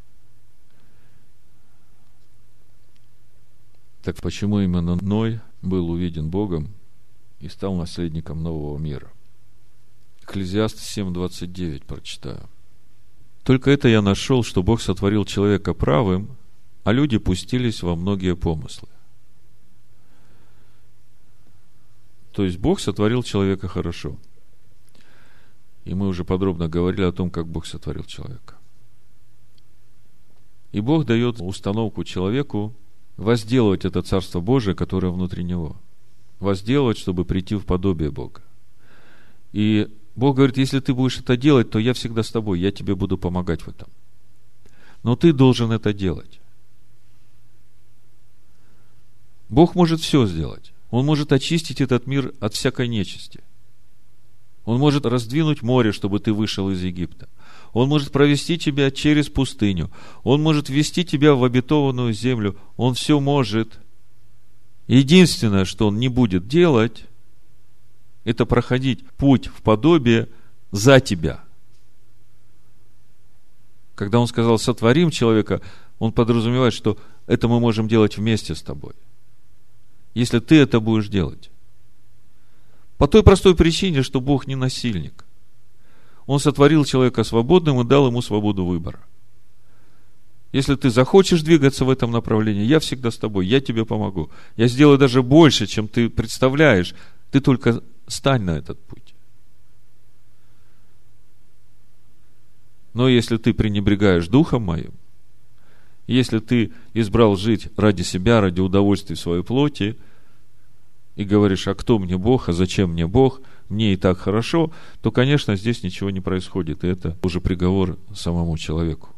Так 4.01 4.21
почему 4.21 4.59
именно 4.59 4.95
Ной 4.95 5.41
был 5.61 5.89
увиден 5.89 6.29
Богом 6.29 6.69
и 7.39 7.49
стал 7.49 7.75
наследником 7.75 8.43
нового 8.43 8.77
мира? 8.77 9.11
Экклезиаст 10.21 10.77
7.29 10.77 11.85
прочитаю. 11.85 12.49
Только 13.43 13.71
это 13.71 13.87
я 13.87 14.01
нашел, 14.01 14.43
что 14.43 14.63
Бог 14.63 14.81
сотворил 14.81 15.25
человека 15.25 15.73
правым, 15.73 16.37
а 16.83 16.93
люди 16.93 17.17
пустились 17.17 17.83
во 17.83 17.95
многие 17.95 18.35
помыслы. 18.35 18.89
То 22.35 22.43
есть 22.43 22.57
Бог 22.57 22.81
сотворил 22.81 23.23
человека 23.23 23.69
хорошо. 23.69 24.17
И 25.85 25.93
мы 25.93 26.09
уже 26.09 26.25
подробно 26.25 26.67
говорили 26.67 27.03
о 27.03 27.13
том, 27.13 27.29
как 27.29 27.47
Бог 27.47 27.65
сотворил 27.65 28.03
человека. 28.03 28.55
И 30.73 30.81
Бог 30.81 31.05
дает 31.05 31.39
установку 31.39 32.03
человеку 32.03 32.73
возделывать 33.15 33.85
это 33.85 34.01
Царство 34.01 34.41
Божие, 34.41 34.75
которое 34.75 35.13
внутри 35.13 35.45
него. 35.45 35.77
Возделывать, 36.41 36.97
чтобы 36.97 37.23
прийти 37.23 37.55
в 37.55 37.65
подобие 37.65 38.11
Бога. 38.11 38.41
И 39.53 39.87
Бог 40.17 40.35
говорит, 40.35 40.57
если 40.57 40.81
ты 40.81 40.93
будешь 40.93 41.19
это 41.19 41.37
делать, 41.37 41.69
то 41.69 41.79
я 41.79 41.93
всегда 41.93 42.21
с 42.21 42.31
тобой, 42.31 42.59
я 42.59 42.73
тебе 42.73 42.95
буду 42.95 43.17
помогать 43.17 43.61
в 43.61 43.69
этом. 43.69 43.87
Но 45.03 45.15
ты 45.15 45.31
должен 45.31 45.71
это 45.71 45.93
делать. 45.93 46.41
Бог 49.47 49.73
может 49.73 50.01
все 50.01 50.25
сделать. 50.25 50.74
Он 50.95 51.05
может 51.05 51.33
очистить 51.33 51.81
этот 51.81 52.07
мир 52.07 52.33
от 52.39 52.53
всякой 52.53 52.87
нечисти. 52.87 53.41
Он 54.63 54.79
может 54.79 55.05
раздвинуть 55.05 55.61
море, 55.61 55.91
чтобы 55.91 56.21
ты 56.21 56.31
вышел 56.31 56.69
из 56.69 56.81
Египта. 56.81 57.27
Он 57.73 57.89
может 57.89 58.13
провести 58.13 58.57
тебя 58.57 58.89
через 58.91 59.27
пустыню. 59.27 59.91
Он 60.23 60.41
может 60.41 60.69
ввести 60.69 61.03
тебя 61.03 61.35
в 61.35 61.43
обетованную 61.43 62.13
землю. 62.13 62.55
Он 62.77 62.93
все 62.93 63.19
может. 63.19 63.77
Единственное, 64.87 65.65
что 65.65 65.87
он 65.89 65.99
не 65.99 66.07
будет 66.07 66.47
делать, 66.47 67.03
это 68.23 68.45
проходить 68.45 69.05
путь 69.17 69.47
в 69.47 69.63
подобие 69.63 70.29
за 70.71 71.01
тебя. 71.01 71.43
Когда 73.95 74.21
он 74.21 74.27
сказал 74.27 74.57
«сотворим 74.57 75.11
человека», 75.11 75.59
он 75.99 76.13
подразумевает, 76.13 76.73
что 76.73 76.97
это 77.27 77.49
мы 77.49 77.59
можем 77.59 77.89
делать 77.89 78.15
вместе 78.15 78.55
с 78.55 78.61
тобой. 78.61 78.93
Если 80.15 80.39
ты 80.39 80.55
это 80.55 80.79
будешь 80.79 81.09
делать. 81.09 81.51
По 82.97 83.07
той 83.07 83.21
простой 83.21 83.55
причине, 83.55 84.01
что 84.01 84.21
Бог 84.21 84.47
не 84.47 84.55
насильник. 84.55 85.25
Он 86.25 86.39
сотворил 86.39 86.85
человека 86.85 87.23
свободным 87.23 87.81
и 87.81 87.83
дал 87.83 88.07
ему 88.07 88.21
свободу 88.21 88.65
выбора. 88.65 89.01
Если 90.53 90.75
ты 90.75 90.89
захочешь 90.89 91.41
двигаться 91.41 91.83
в 91.83 91.89
этом 91.89 92.11
направлении, 92.11 92.63
я 92.63 92.79
всегда 92.79 93.11
с 93.11 93.17
тобой, 93.17 93.45
я 93.45 93.59
тебе 93.59 93.85
помогу. 93.85 94.31
Я 94.55 94.67
сделаю 94.67 94.97
даже 94.97 95.21
больше, 95.21 95.67
чем 95.67 95.89
ты 95.89 96.09
представляешь. 96.09 96.95
Ты 97.31 97.41
только 97.41 97.83
стань 98.07 98.43
на 98.43 98.51
этот 98.51 98.79
путь. 98.79 99.13
Но 102.93 103.09
если 103.09 103.35
ты 103.35 103.53
пренебрегаешь 103.53 104.29
духом 104.29 104.61
моим, 104.63 104.93
если 106.13 106.39
ты 106.39 106.71
избрал 106.93 107.35
жить 107.35 107.69
ради 107.77 108.03
себя, 108.03 108.41
ради 108.41 108.61
удовольствия 108.61 109.15
своей 109.15 109.43
плоти, 109.43 109.97
и 111.15 111.23
говоришь, 111.23 111.67
а 111.67 111.75
кто 111.75 111.97
мне 111.97 112.17
Бог, 112.17 112.49
а 112.49 112.53
зачем 112.53 112.91
мне 112.91 113.07
Бог, 113.07 113.41
мне 113.69 113.93
и 113.93 113.97
так 113.97 114.19
хорошо, 114.19 114.71
то, 115.01 115.11
конечно, 115.11 115.55
здесь 115.55 115.81
ничего 115.81 116.09
не 116.09 116.19
происходит. 116.19 116.83
И 116.83 116.87
это 116.87 117.17
уже 117.23 117.39
приговор 117.39 117.97
самому 118.13 118.57
человеку. 118.57 119.09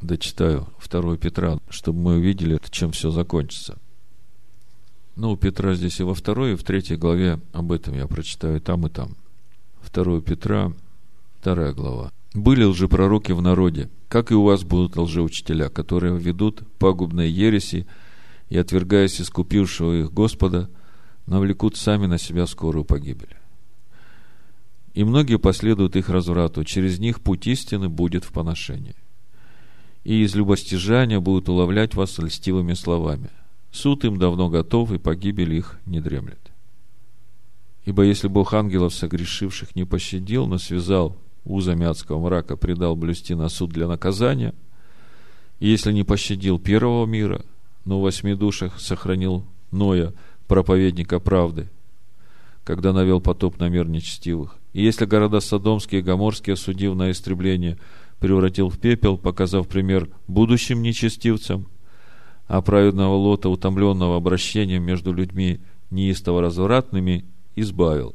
Дочитаю 0.00 0.68
2 0.90 1.16
Петра, 1.16 1.58
чтобы 1.70 2.00
мы 2.00 2.16
увидели, 2.16 2.60
чем 2.70 2.92
все 2.92 3.10
закончится. 3.10 3.78
Ну, 5.16 5.32
у 5.32 5.36
Петра 5.36 5.74
здесь 5.74 6.00
и 6.00 6.02
во 6.02 6.14
второй, 6.14 6.52
и 6.52 6.56
в 6.56 6.64
третьей 6.64 6.96
главе 6.96 7.40
об 7.52 7.72
этом 7.72 7.94
я 7.94 8.06
прочитаю 8.06 8.60
там, 8.60 8.86
и 8.86 8.90
там. 8.90 9.16
2 9.92 10.20
Петра, 10.20 10.72
вторая 11.40 11.72
глава. 11.72 12.12
«Были 12.34 12.64
лжепророки 12.64 13.32
в 13.32 13.42
народе, 13.42 13.90
как 14.08 14.30
и 14.30 14.34
у 14.34 14.44
вас 14.44 14.64
будут 14.64 14.96
лжеучителя, 14.96 15.68
которые 15.68 16.18
ведут 16.18 16.62
пагубные 16.78 17.30
ереси 17.30 17.86
и, 18.48 18.56
отвергаясь 18.56 19.20
искупившего 19.20 20.00
их 20.00 20.12
Господа, 20.12 20.70
навлекут 21.26 21.76
сами 21.76 22.06
на 22.06 22.18
себя 22.18 22.46
скорую 22.46 22.84
погибель. 22.84 23.36
И 24.94 25.04
многие 25.04 25.38
последуют 25.38 25.96
их 25.96 26.08
разврату, 26.08 26.64
через 26.64 26.98
них 26.98 27.20
путь 27.20 27.46
истины 27.46 27.88
будет 27.88 28.24
в 28.24 28.32
поношении. 28.32 28.96
И 30.04 30.22
из 30.22 30.34
любостяжания 30.34 31.20
будут 31.20 31.48
уловлять 31.48 31.94
вас 31.94 32.18
льстивыми 32.18 32.74
словами– 32.74 33.30
Суд 33.72 34.04
им 34.04 34.18
давно 34.18 34.50
готов, 34.50 34.92
и 34.92 34.98
погибель 34.98 35.54
их 35.54 35.80
не 35.86 36.00
дремлет. 36.00 36.52
Ибо 37.86 38.04
если 38.04 38.28
Бог 38.28 38.52
ангелов 38.52 38.94
согрешивших 38.94 39.74
не 39.74 39.84
пощадил, 39.84 40.46
но 40.46 40.58
связал 40.58 41.16
узами 41.44 41.86
адского 41.86 42.20
мрака, 42.20 42.56
предал 42.56 42.96
блюсти 42.96 43.34
на 43.34 43.48
суд 43.48 43.70
для 43.70 43.88
наказания, 43.88 44.54
и 45.58 45.68
если 45.68 45.92
не 45.92 46.04
пощадил 46.04 46.58
первого 46.58 47.06
мира, 47.06 47.44
но 47.84 47.98
в 47.98 48.02
восьми 48.02 48.34
душах 48.34 48.80
сохранил 48.80 49.44
Ноя, 49.70 50.12
проповедника 50.46 51.18
правды, 51.18 51.68
когда 52.64 52.92
навел 52.92 53.20
потоп 53.20 53.58
на 53.58 53.68
мир 53.68 53.88
нечестивых, 53.88 54.56
и 54.72 54.82
если 54.82 55.04
города 55.04 55.40
Содомские 55.40 56.00
и 56.00 56.04
Гоморские, 56.04 56.54
осудив 56.54 56.94
на 56.94 57.10
истребление, 57.10 57.78
превратил 58.20 58.68
в 58.68 58.78
пепел, 58.78 59.18
показав 59.18 59.66
пример 59.66 60.08
будущим 60.28 60.82
нечестивцам, 60.82 61.66
а 62.46 62.60
праведного 62.60 63.14
Лота, 63.14 63.48
утомленного 63.48 64.16
обращением 64.16 64.82
между 64.82 65.12
людьми 65.12 65.60
неистово 65.90 66.40
развратными, 66.40 67.24
избавил. 67.56 68.14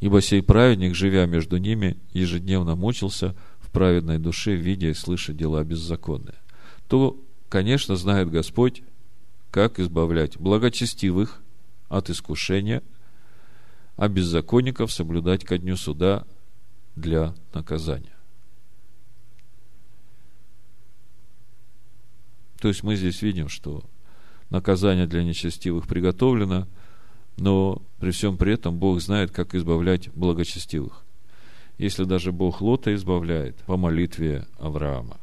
Ибо 0.00 0.20
сей 0.20 0.42
праведник, 0.42 0.94
живя 0.94 1.26
между 1.26 1.56
ними, 1.56 1.96
ежедневно 2.12 2.76
мучился 2.76 3.34
в 3.58 3.70
праведной 3.70 4.18
душе, 4.18 4.54
видя 4.54 4.88
и 4.88 4.94
слыша 4.94 5.32
дела 5.32 5.64
беззаконные. 5.64 6.36
То, 6.88 7.20
конечно, 7.48 7.96
знает 7.96 8.30
Господь, 8.30 8.82
как 9.50 9.80
избавлять 9.80 10.38
благочестивых 10.38 11.42
от 11.88 12.10
искушения, 12.10 12.82
а 13.96 14.08
беззаконников 14.08 14.92
соблюдать 14.92 15.44
ко 15.44 15.58
дню 15.58 15.76
суда 15.76 16.24
для 16.94 17.34
наказания. 17.52 18.14
То 22.60 22.68
есть 22.68 22.82
мы 22.82 22.96
здесь 22.96 23.22
видим, 23.22 23.48
что 23.48 23.84
наказание 24.50 25.06
для 25.06 25.22
нечестивых 25.22 25.86
приготовлено, 25.86 26.66
но 27.38 27.80
при 28.00 28.10
всем 28.10 28.36
при 28.36 28.52
этом 28.52 28.78
Бог 28.78 29.00
знает, 29.00 29.30
как 29.30 29.54
избавлять 29.54 30.10
благочестивых. 30.14 31.04
Если 31.78 32.04
даже 32.04 32.32
Бог 32.32 32.60
Лота 32.60 32.94
избавляет 32.94 33.56
по 33.58 33.76
молитве 33.76 34.46
Авраама, 34.58 35.18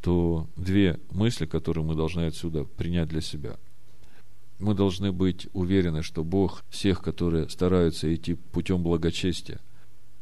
то 0.00 0.48
две 0.56 0.98
мысли, 1.10 1.46
которые 1.46 1.84
мы 1.84 1.94
должны 1.94 2.22
отсюда 2.26 2.64
принять 2.64 3.08
для 3.08 3.20
себя. 3.20 3.56
Мы 4.58 4.74
должны 4.74 5.12
быть 5.12 5.48
уверены, 5.52 6.02
что 6.02 6.24
Бог 6.24 6.64
всех, 6.68 7.00
которые 7.00 7.48
стараются 7.48 8.12
идти 8.12 8.34
путем 8.34 8.82
благочестия, 8.82 9.60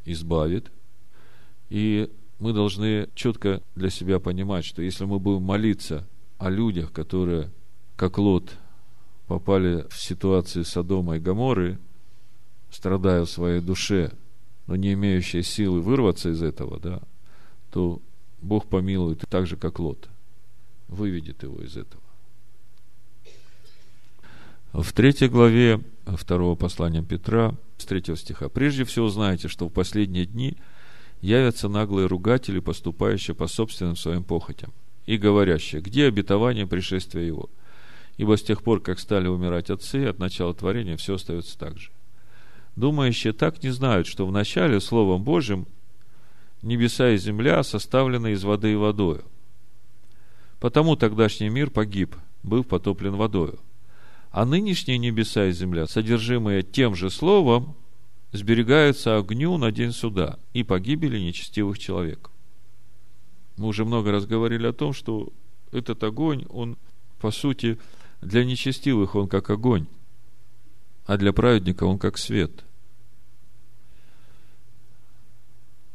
избавит. 0.04 0.70
И 1.70 2.10
мы 2.38 2.52
должны 2.52 3.08
четко 3.14 3.62
для 3.74 3.88
себя 3.88 4.18
понимать, 4.18 4.64
что 4.66 4.82
если 4.82 5.04
мы 5.04 5.18
будем 5.18 5.42
молиться 5.42 6.06
о 6.38 6.50
людях, 6.50 6.92
которые, 6.92 7.50
как 7.96 8.18
Лот, 8.18 8.58
попали 9.30 9.86
в 9.88 9.96
ситуацию 9.96 10.64
Содома 10.64 11.16
и 11.16 11.20
Гаморы, 11.20 11.78
страдая 12.68 13.24
в 13.24 13.30
своей 13.30 13.60
душе, 13.60 14.10
но 14.66 14.74
не 14.74 14.94
имеющие 14.94 15.44
силы 15.44 15.80
вырваться 15.80 16.30
из 16.30 16.42
этого, 16.42 16.80
да, 16.80 17.00
то 17.70 18.02
Бог 18.42 18.66
помилует 18.66 19.22
так 19.28 19.46
же, 19.46 19.56
как 19.56 19.78
Лот, 19.78 20.08
выведет 20.88 21.44
его 21.44 21.62
из 21.62 21.76
этого. 21.76 22.02
В 24.72 24.92
третьей 24.92 25.28
главе 25.28 25.80
второго 26.06 26.56
послания 26.56 27.04
Петра, 27.04 27.54
с 27.78 27.84
третьего 27.84 28.16
стиха. 28.16 28.48
«Прежде 28.48 28.82
всего 28.82 29.08
знаете, 29.10 29.46
что 29.46 29.68
в 29.68 29.72
последние 29.72 30.26
дни– 30.26 30.56
явятся 31.20 31.68
наглые 31.68 32.06
ругатели, 32.08 32.58
поступающие 32.58 33.34
по 33.36 33.46
собственным 33.46 33.94
своим 33.94 34.24
похотям, 34.24 34.72
и 35.06 35.16
говорящие, 35.16 35.82
где 35.82 36.06
обетование 36.06 36.66
пришествия 36.66 37.22
его? 37.22 37.48
Ибо 38.20 38.36
с 38.36 38.42
тех 38.42 38.62
пор, 38.62 38.80
как 38.82 38.98
стали 38.98 39.28
умирать 39.28 39.70
отцы, 39.70 40.04
от 40.04 40.18
начала 40.18 40.52
творения 40.52 40.98
все 40.98 41.14
остается 41.14 41.58
так 41.58 41.78
же. 41.78 41.90
Думающие 42.76 43.32
так 43.32 43.62
не 43.62 43.70
знают, 43.70 44.06
что 44.06 44.26
в 44.26 44.30
начале 44.30 44.78
Словом 44.78 45.24
Божьим 45.24 45.66
небеса 46.60 47.12
и 47.12 47.16
земля 47.16 47.62
составлены 47.62 48.32
из 48.32 48.44
воды 48.44 48.72
и 48.72 48.76
водою. 48.76 49.24
Потому 50.58 50.96
тогдашний 50.96 51.48
мир 51.48 51.70
погиб, 51.70 52.14
быв 52.42 52.66
потоплен 52.66 53.14
водою. 53.16 53.58
А 54.30 54.44
нынешние 54.44 54.98
небеса 54.98 55.46
и 55.46 55.52
земля, 55.52 55.86
содержимые 55.86 56.62
тем 56.62 56.94
же 56.94 57.08
Словом, 57.08 57.74
сберегаются 58.32 59.16
огню 59.16 59.56
на 59.56 59.72
день 59.72 59.92
суда 59.92 60.38
и 60.52 60.62
погибели 60.62 61.18
нечестивых 61.18 61.78
человеков. 61.78 62.30
Мы 63.56 63.68
уже 63.68 63.86
много 63.86 64.12
раз 64.12 64.26
говорили 64.26 64.66
о 64.66 64.74
том, 64.74 64.92
что 64.92 65.32
этот 65.72 66.04
огонь, 66.04 66.44
он, 66.50 66.76
по 67.18 67.30
сути, 67.30 67.78
для 68.20 68.44
нечестивых 68.44 69.14
он 69.14 69.28
как 69.28 69.50
огонь, 69.50 69.86
а 71.06 71.16
для 71.16 71.32
праведника 71.32 71.84
он 71.84 71.98
как 71.98 72.18
свет. 72.18 72.64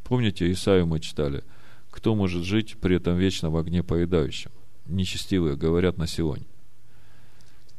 Помните, 0.03 0.51
Исаию 0.51 0.85
мы 0.85 0.99
читали, 0.99 1.43
кто 1.89 2.15
может 2.15 2.43
жить 2.43 2.77
при 2.79 2.97
этом 2.97 3.17
вечно 3.17 3.49
в 3.49 3.57
огне 3.57 3.83
поедающем? 3.83 4.51
Нечестивые 4.85 5.55
говорят 5.55 5.97
на 5.97 6.07
сегодня. 6.07 6.45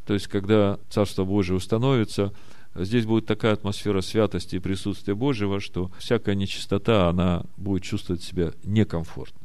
То 0.06 0.14
есть, 0.14 0.26
когда 0.26 0.78
Царство 0.88 1.24
Божие 1.24 1.56
установится– 1.56 2.32
здесь 2.84 3.06
будет 3.06 3.26
такая 3.26 3.54
атмосфера 3.54 4.00
святости 4.00 4.56
и 4.56 4.60
присутствия 4.60 5.14
Божьего, 5.14 5.60
что 5.60 5.90
всякая 5.98 6.34
нечистота, 6.34 7.08
она 7.08 7.44
будет 7.56 7.82
чувствовать 7.82 8.22
себя 8.22 8.52
некомфортно. 8.64 9.40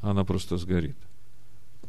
Она 0.00 0.24
просто 0.24 0.56
сгорит. 0.56 0.96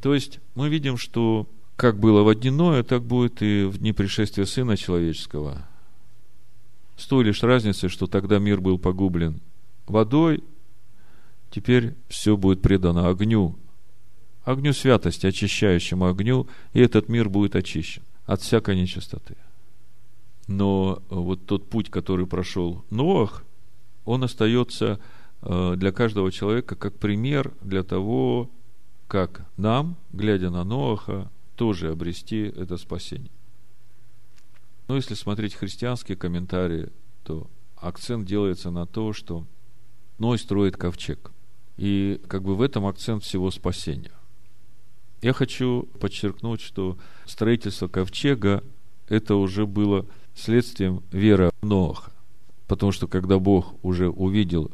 То 0.02 0.14
есть 0.14 0.40
мы 0.56 0.70
видим, 0.70 0.98
что 0.98 1.48
как 1.76 2.00
было 2.00 2.24
в 2.24 2.28
одниное, 2.28 2.84
так 2.84 3.04
будет 3.04 3.42
и 3.42 3.64
в 3.64 3.78
дни 3.78 3.94
пришествия 3.94 4.46
Сына 4.46 4.78
Человеческого. 4.78 5.66
С 6.96 7.08
той 7.08 7.24
лишь 7.24 7.44
разницей, 7.44 7.90
что 7.90 8.08
тогда 8.08 8.40
мир 8.40 8.62
был 8.62 8.78
погублен 8.78 9.42
водой, 9.88 10.44
теперь 11.50 11.96
все 12.08 12.38
будет 12.38 12.62
предано 12.62 13.10
огню, 13.10 13.58
огню 14.44 14.74
святости, 14.74 15.26
очищающему 15.26 16.08
огню, 16.08 16.48
и 16.74 16.80
этот 16.80 17.10
мир 17.10 17.30
будет 17.30 17.56
очищен 17.56 18.04
от 18.26 18.42
всякой 18.42 18.76
нечистоты. 18.76 19.36
Но 20.48 21.02
вот 21.10 21.46
тот 21.46 21.70
путь, 21.70 21.90
который 21.90 22.28
прошел 22.28 22.84
Ноах, 22.90 23.44
он 24.06 24.24
остается 24.24 25.00
э, 25.42 25.74
для 25.78 25.92
каждого 25.92 26.32
человека 26.32 26.76
как 26.76 26.98
пример 27.00 27.54
для 27.62 27.84
того, 27.84 28.50
как 29.08 29.46
нам, 29.58 29.96
глядя 30.12 30.50
на 30.50 30.64
Ноаха, 30.64 31.32
тоже 31.56 31.92
обрести 31.92 32.42
это 32.42 32.78
спасение. 32.78 33.32
Но 34.88 34.96
если 34.96 35.14
смотреть 35.14 35.56
христианские 35.56 36.18
комментарии, 36.18 36.90
то 37.24 37.50
акцент 37.78 38.28
делается 38.28 38.70
на 38.72 38.86
то, 38.86 39.14
что 39.14 39.46
Ной 40.20 40.38
строит 40.38 40.78
ковчег. 40.78 41.32
И 41.78 42.22
как 42.28 42.44
бы 42.44 42.56
в 42.56 42.62
этом 42.62 42.86
акцент 42.86 43.24
всего 43.24 43.50
спасения. 43.50 44.12
Я 45.22 45.34
хочу 45.34 45.84
подчеркнуть, 46.00 46.62
что 46.62 46.98
строительство 47.26 47.88
ковчега 47.88 48.64
это 49.08 49.36
уже 49.36 49.66
было 49.66 50.06
следствием 50.36 51.02
веры 51.12 51.52
Ноаха. 51.62 52.12
Потому 52.68 52.92
что 52.92 53.08
когда 53.08 53.40
Бог 53.40 53.74
уже 53.84 54.10
увидел 54.10 54.72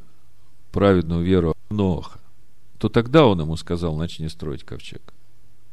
праведную 0.72 1.24
веру 1.24 1.54
Ноаха, 1.70 2.20
то 2.78 2.90
тогда 2.90 3.26
он 3.26 3.42
ему 3.42 3.56
сказал, 3.58 3.96
начни 3.96 4.28
строить 4.30 4.64
ковчег. 4.64 5.14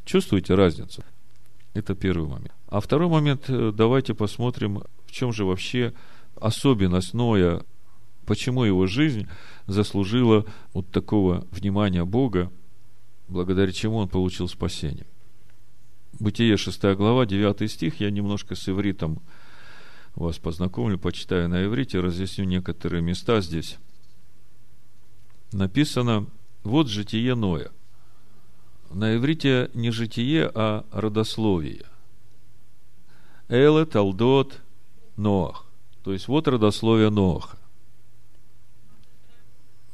Чувствуете 0.06 0.54
разницу? 0.54 1.02
Это 1.74 1.96
первый 1.96 2.28
момент. 2.28 2.54
А 2.68 2.80
второй 2.80 3.08
момент, 3.08 3.50
э, 3.50 3.72
давайте 3.74 4.14
посмотрим, 4.14 4.82
в 5.04 5.10
чем 5.10 5.32
же 5.32 5.44
вообще 5.44 5.92
особенность 6.36 7.12
Ноя, 7.12 7.62
почему 8.24 8.62
его 8.62 8.86
жизнь 8.86 9.26
заслужила 9.66 10.46
вот 10.72 10.88
такого 10.90 11.44
внимания 11.50 12.04
Бога, 12.04 12.52
благодаря 13.28 13.72
чему 13.72 13.96
он 13.96 14.08
получил 14.08 14.48
спасение. 14.48 15.06
Бытие 16.20 16.56
6 16.56 16.94
глава, 16.94 17.26
9 17.26 17.68
стих, 17.70 18.00
я 18.00 18.10
немножко 18.10 18.54
с 18.54 18.68
ивритом 18.68 19.20
вас 20.14 20.38
познакомлю, 20.38 21.00
почитаю 21.00 21.48
на 21.48 21.64
иврите, 21.64 21.98
разъясню 21.98 22.44
некоторые 22.44 23.02
места 23.02 23.40
здесь. 23.40 23.76
Написано, 25.52 26.26
вот 26.62 26.86
житие 26.88 27.34
Ноя. 27.34 27.70
На 28.90 29.16
иврите 29.16 29.70
не 29.74 29.90
житие, 29.90 30.50
а 30.54 30.84
родословие. 30.92 31.84
Эле, 33.48 33.84
Талдот, 33.84 34.60
Ноах. 35.16 35.64
То 36.02 36.12
есть 36.12 36.28
вот 36.28 36.48
родословие 36.48 37.10
Ноаха. 37.10 37.58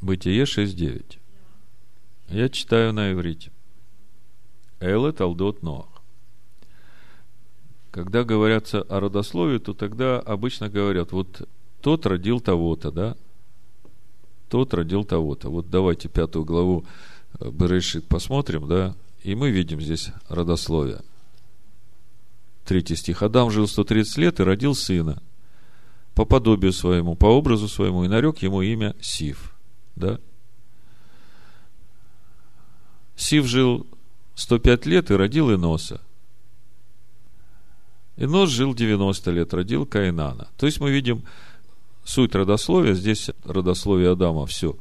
Бытие 0.01 0.45
6.9. 0.45 1.19
Я 2.29 2.49
читаю 2.49 2.93
на 2.93 3.13
иврите. 3.13 3.51
Эле, 4.81 5.13
Талдот, 5.13 5.63
Ноах. 5.63 5.89
Когда 7.91 8.25
говорятся 8.25 8.83
о 8.83 9.01
родословии, 9.01 9.59
то 9.59 9.75
тогда 9.75 10.19
обычно 10.19 10.71
говорят, 10.71 11.13
вот 11.13 11.47
тот 11.83 12.07
родил 12.07 12.41
того-то, 12.41 12.91
да? 12.91 13.17
Тот 14.49 14.73
родил 14.73 15.05
того-то. 15.05 15.51
Вот 15.51 15.69
давайте 15.69 16.09
пятую 16.09 16.47
главу 16.47 16.87
Берешит 17.41 18.07
посмотрим, 18.09 18.69
да? 18.69 18.95
И 19.23 19.35
мы 19.35 19.51
видим 19.51 19.81
здесь 19.81 20.11
родословие. 20.29 21.01
Третий 22.65 22.97
стих. 22.97 23.23
Адам 23.23 23.51
жил 23.51 23.67
130 23.67 24.17
лет 24.19 24.41
и 24.41 24.45
родил 24.45 24.75
сына 24.75 25.23
по 26.15 26.25
подобию 26.25 26.73
своему, 26.73 27.15
по 27.15 27.27
образу 27.27 27.69
своему, 27.69 28.05
и 28.05 28.09
нарек 28.09 28.39
ему 28.39 28.63
имя 28.63 28.95
Сив. 29.01 29.55
Да? 29.97 30.19
Сив 33.17 33.47
жил 33.47 33.87
105 34.35 34.87
лет 34.87 35.11
и 35.11 35.15
родил 35.15 35.51
Иноса– 35.51 36.01
Инос 38.17 38.51
жил 38.51 38.75
90 38.75 39.31
лет, 39.31 39.55
родил 39.55 39.87
Каинана. 39.87 40.49
То 40.57 40.67
есть 40.67 40.81
мы 40.81 40.91
видим 40.91 41.25
суть 42.05 42.35
родословия, 42.35 42.95
здесь 42.95 43.31
родословие 43.45 44.13
Адама, 44.13 44.47
все. 44.47 44.77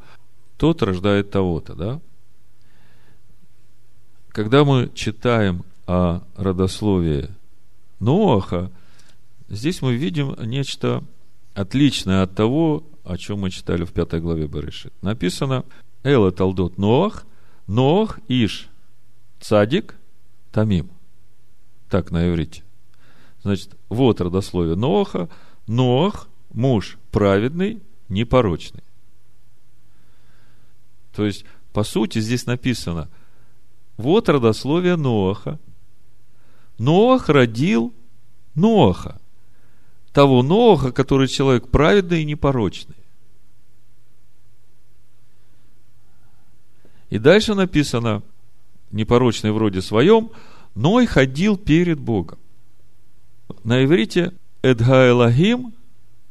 Тот 0.57 0.83
рождает 0.83 1.31
того-то, 1.31 1.73
да? 1.73 2.01
Когда 4.31 4.63
мы 4.63 4.89
читаем 4.93 5.65
о 5.87 6.21
родословии 6.37 7.29
Ноаха, 7.99 8.71
здесь 9.49 9.81
мы 9.81 9.95
видим 9.95 10.35
нечто 10.41 11.03
отличное 11.53 12.23
от 12.23 12.33
того, 12.33 12.83
о 13.03 13.17
чем 13.17 13.39
мы 13.39 13.49
читали 13.49 13.83
в 13.83 13.91
пятой 13.91 14.21
главе 14.21 14.47
Берешит. 14.47 14.93
Написано 15.01 15.65
Эла 16.03 16.31
Талдот 16.31 16.77
Ноах, 16.77 17.25
Ноах 17.67 18.19
Иш 18.29 18.69
Цадик 19.41 19.95
Тамим. 20.53 20.89
Так 21.89 22.09
на 22.11 22.29
иврите. 22.29 22.63
Значит, 23.43 23.75
вот 23.89 24.21
родословие 24.21 24.77
Ноаха. 24.77 25.27
Ноах– 25.67 26.29
муж 26.53 26.97
праведный, 27.11 27.81
непорочный. 28.07 28.83
То 31.13 31.25
есть, 31.25 31.43
по 31.73 31.83
сути, 31.83 32.19
здесь 32.19 32.45
написано, 32.45 33.09
вот 34.01 34.27
родословие 34.27 34.97
Ноаха. 34.97 35.59
Ноах 36.77 37.29
родил 37.29 37.93
Ноаха. 38.55 39.21
Того 40.11 40.43
Ноаха, 40.43 40.91
который 40.91 41.27
человек 41.27 41.69
праведный 41.69 42.21
и 42.21 42.25
непорочный. 42.25 42.95
И 47.09 47.17
дальше 47.17 47.55
написано, 47.55 48.23
непорочный 48.91 49.51
вроде 49.51 49.81
своем, 49.81 50.31
Ной 50.75 51.05
ходил 51.05 51.57
перед 51.57 51.99
Богом. 51.99 52.39
На 53.63 53.83
иврите 53.83 54.33
Эдгаэлагим 54.61 55.73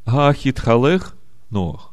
Гаахитхалех 0.06 1.14
Ноах. 1.50 1.89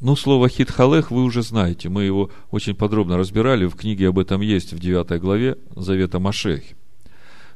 Ну, 0.00 0.14
слово 0.14 0.48
хитхалех 0.48 1.10
вы 1.10 1.24
уже 1.24 1.42
знаете. 1.42 1.88
Мы 1.88 2.04
его 2.04 2.30
очень 2.50 2.74
подробно 2.74 3.16
разбирали. 3.16 3.66
В 3.66 3.74
книге 3.74 4.08
об 4.08 4.18
этом 4.18 4.40
есть 4.40 4.72
в 4.72 4.78
9 4.78 5.20
главе 5.20 5.58
Завета 5.74 6.20
Машехи. 6.20 6.76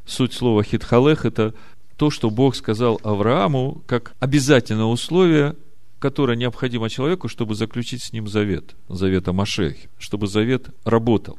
Суть 0.04 0.32
слова 0.32 0.64
хитхалех– 0.64 1.24
это 1.26 1.54
то, 1.96 2.10
что 2.10 2.30
Бог 2.30 2.56
сказал 2.56 3.00
Аврааму 3.04 3.84
как 3.86 4.14
обязательное 4.18 4.86
условие, 4.86 5.54
которое 6.00 6.36
необходимо 6.36 6.90
человеку, 6.90 7.28
чтобы 7.28 7.54
заключить 7.54 8.02
с 8.02 8.12
ним 8.12 8.26
завет, 8.26 8.74
завета 8.88 9.32
Машехи, 9.32 9.88
чтобы 9.98 10.26
завет 10.26 10.70
работал. 10.84 11.38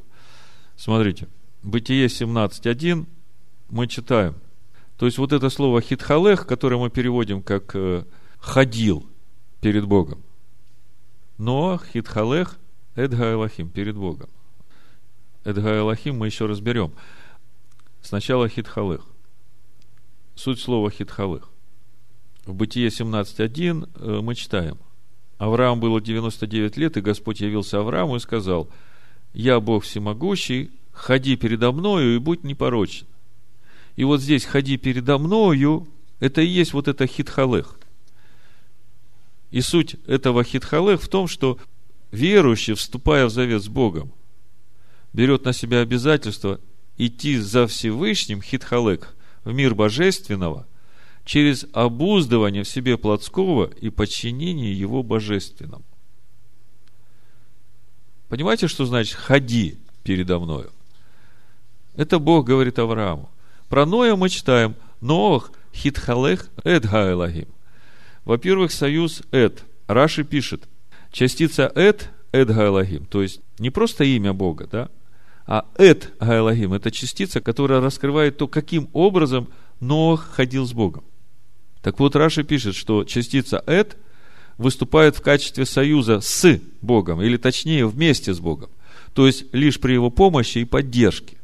Смотрите, 0.76 1.28
Бытие 1.62 2.06
17.1 2.06 3.06
мы 3.70 3.88
читаем. 3.88 4.34
То 4.98 5.06
есть 5.06 5.18
вот 5.18 5.32
это 5.32 5.50
слово 5.50 5.80
хитхалех, 5.80 6.46
которое 6.46 6.76
мы 6.76 6.88
переводим 6.88 7.42
как 7.42 7.74
э, 7.74 8.04
ходил 8.38 9.06
перед 9.60 9.86
Богом. 9.86 10.22
Но 11.38 11.80
хитхалех 11.92 12.56
эдга 12.94 13.32
Элохим 13.32 13.68
перед 13.68 13.96
Богом. 13.96 14.30
Эдга 15.44 15.78
Элохим 15.78 16.18
мы 16.18 16.26
еще 16.26 16.46
разберем. 16.46 16.92
Сначала 18.02 18.48
хитхалех. 18.48 19.04
Суть 20.34 20.60
слова 20.60 20.90
хитхалех. 20.90 21.48
В 22.44 22.54
Бытие 22.54 22.88
17.1 22.88 23.88
э, 23.94 24.20
мы 24.20 24.34
читаем. 24.34 24.78
Авраам 25.38 25.80
было 25.80 26.00
99 26.00 26.76
лет, 26.76 26.96
и 26.96 27.00
Господь 27.00 27.40
явился 27.40 27.80
Аврааму 27.80 28.16
и 28.16 28.20
сказал, 28.20 28.68
«Я 29.32 29.60
Бог 29.60 29.84
всемогущий, 29.84 30.70
ходи 30.92 31.36
передо 31.36 31.72
мною 31.72 32.14
и 32.14 32.18
будь 32.18 32.44
непорочен». 32.44 33.06
И 33.96 34.04
вот 34.04 34.20
здесь 34.20 34.44
«ходи 34.44 34.76
передо 34.76 35.18
мною»– 35.18 35.88
это 36.20 36.40
и 36.42 36.46
есть 36.46 36.72
вот 36.72 36.88
это 36.88 37.06
хитхалех. 37.06 37.78
И 39.54 39.60
суть 39.60 39.94
этого 40.08 40.42
хитхалех 40.42 41.00
в 41.00 41.06
том, 41.06 41.28
что 41.28 41.60
верующий, 42.10 42.74
вступая 42.74 43.26
в 43.26 43.30
завет 43.30 43.62
с 43.62 43.68
Богом, 43.68 44.12
берет 45.12 45.44
на 45.44 45.52
себя 45.52 45.78
обязательство 45.78 46.58
идти 46.96 47.38
за 47.38 47.68
Всевышним 47.68 48.42
хитхалек 48.42 49.14
в 49.44 49.52
мир 49.52 49.76
божественного 49.76 50.66
через 51.24 51.66
обуздывание 51.72 52.64
в 52.64 52.68
себе 52.68 52.98
плотского 52.98 53.70
и 53.80 53.90
подчинение 53.90 54.76
его 54.76 55.04
божественному. 55.04 55.84
Понимаете, 58.28 58.66
что 58.66 58.86
значит 58.86 59.14
«ходи 59.14 59.78
передо 60.02 60.40
мною»? 60.40 60.72
Это 61.94 62.18
Бог 62.18 62.44
говорит 62.44 62.80
Аврааму. 62.80 63.30
Про 63.68 63.86
Ноя 63.86 64.16
мы 64.16 64.30
читаем 64.30 64.74
Ноах 65.00 65.52
хитхалех 65.72 66.50
эд 66.64 66.86
гаэлагим. 66.86 67.46
Во-первых, 68.24 68.72
союз 68.72 69.22
эд. 69.30 69.64
Раши 69.86 70.24
пишет, 70.24 70.68
частица 71.12 71.70
эд 71.74 72.10
эд 72.32 72.48
гаэлагим. 72.48 73.06
То 73.06 73.22
есть, 73.22 73.40
не 73.58 73.70
просто 73.70 74.04
имя 74.04 74.32
Бога, 74.32 74.66
да, 74.70 74.90
а 75.46 75.66
эд 75.76 76.12
гаэлагим. 76.18 76.72
Это 76.72 76.90
частица, 76.90 77.40
которая 77.40 77.80
раскрывает 77.80 78.38
то, 78.38 78.48
каким 78.48 78.88
образом 78.92 79.48
Ноах 79.80 80.30
ходил 80.32 80.66
с 80.66 80.72
Богом. 80.72 81.04
Так 81.82 82.00
вот, 82.00 82.16
Раши 82.16 82.44
пишет, 82.44 82.74
что 82.74 83.04
частица 83.04 83.62
эд 83.66 83.96
выступает 84.56 85.16
в 85.16 85.20
качестве 85.20 85.66
союза 85.66 86.20
с 86.20 86.60
Богом, 86.80 87.20
или 87.20 87.36
точнее 87.36 87.86
вместе 87.86 88.32
с 88.32 88.40
Богом. 88.40 88.70
То 89.12 89.26
есть, 89.26 89.52
лишь 89.52 89.78
при 89.78 89.92
его 89.92 90.10
помощи 90.10 90.58
и 90.58 90.64
поддержке. 90.64 91.36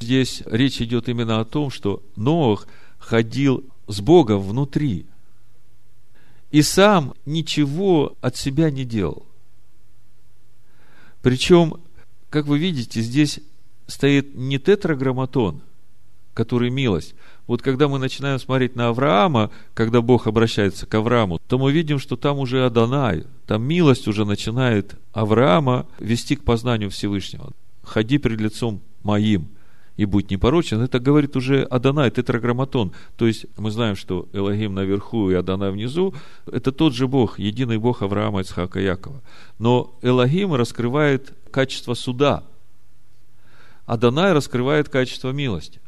Здесь 0.00 0.42
речь 0.46 0.80
идет 0.80 1.08
именно 1.08 1.40
о 1.40 1.44
том, 1.44 1.70
что 1.70 2.02
Ноах 2.14 2.68
ходил 2.98 3.64
с 3.88 4.00
Богом 4.00 4.40
внутри. 4.40 5.06
И 6.50 6.62
сам 6.62 7.14
ничего 7.26 8.16
от 8.20 8.36
себя 8.36 8.70
не 8.70 8.84
делал. 8.84 9.26
Причем, 11.22 11.74
как 12.30 12.46
вы 12.46 12.58
видите, 12.58 13.00
здесь 13.02 13.40
стоит 13.86 14.34
не 14.34 14.58
тетраграмматон, 14.58 15.62
который 16.34 16.70
милость. 16.70 17.14
Вот 17.46 17.62
когда 17.62 17.88
мы 17.88 17.98
начинаем 17.98 18.38
смотреть 18.38 18.76
на 18.76 18.88
Авраама, 18.88 19.50
когда 19.74 20.00
Бог 20.00 20.26
обращается 20.26 20.86
к 20.86 20.94
Аврааму, 20.94 21.40
то 21.48 21.58
мы 21.58 21.72
видим, 21.72 21.98
что 21.98 22.16
там 22.16 22.38
уже 22.38 22.64
Адонай, 22.64 23.24
там 23.46 23.62
милость 23.62 24.06
уже 24.06 24.24
начинает 24.24 24.94
Авраама 25.12 25.86
вести 25.98 26.36
к 26.36 26.44
познанию 26.44 26.90
Всевышнего. 26.90 27.52
Ходи 27.82 28.18
пред 28.18 28.40
лицом 28.40 28.80
моим 29.02 29.48
и 29.98 30.06
будь 30.06 30.30
непорочен. 30.30 30.80
Это 30.80 30.98
говорит 30.98 31.36
уже 31.36 31.64
Адонай, 31.64 32.10
тетраграмматон. 32.10 32.92
То 33.18 33.26
есть 33.26 33.44
мы 33.58 33.70
знаем, 33.70 33.96
что 33.96 34.26
Элогим 34.32 34.74
наверху 34.74 35.30
и 35.30 35.34
Адонай 35.34 35.70
внизу– 35.70 36.14
это 36.50 36.72
тот 36.72 36.94
же 36.94 37.06
Бог, 37.06 37.38
единый 37.38 37.76
Бог 37.76 38.00
Авраама, 38.00 38.40
Ицхака, 38.40 38.80
Якова. 38.80 39.20
Но 39.58 39.98
Элогим 40.00 40.54
раскрывает 40.54 41.34
качество 41.50 41.92
суда– 41.92 42.44
Адонай 43.88 44.34
раскрывает 44.34 44.90
качество 44.90 45.30
милости. 45.30 45.80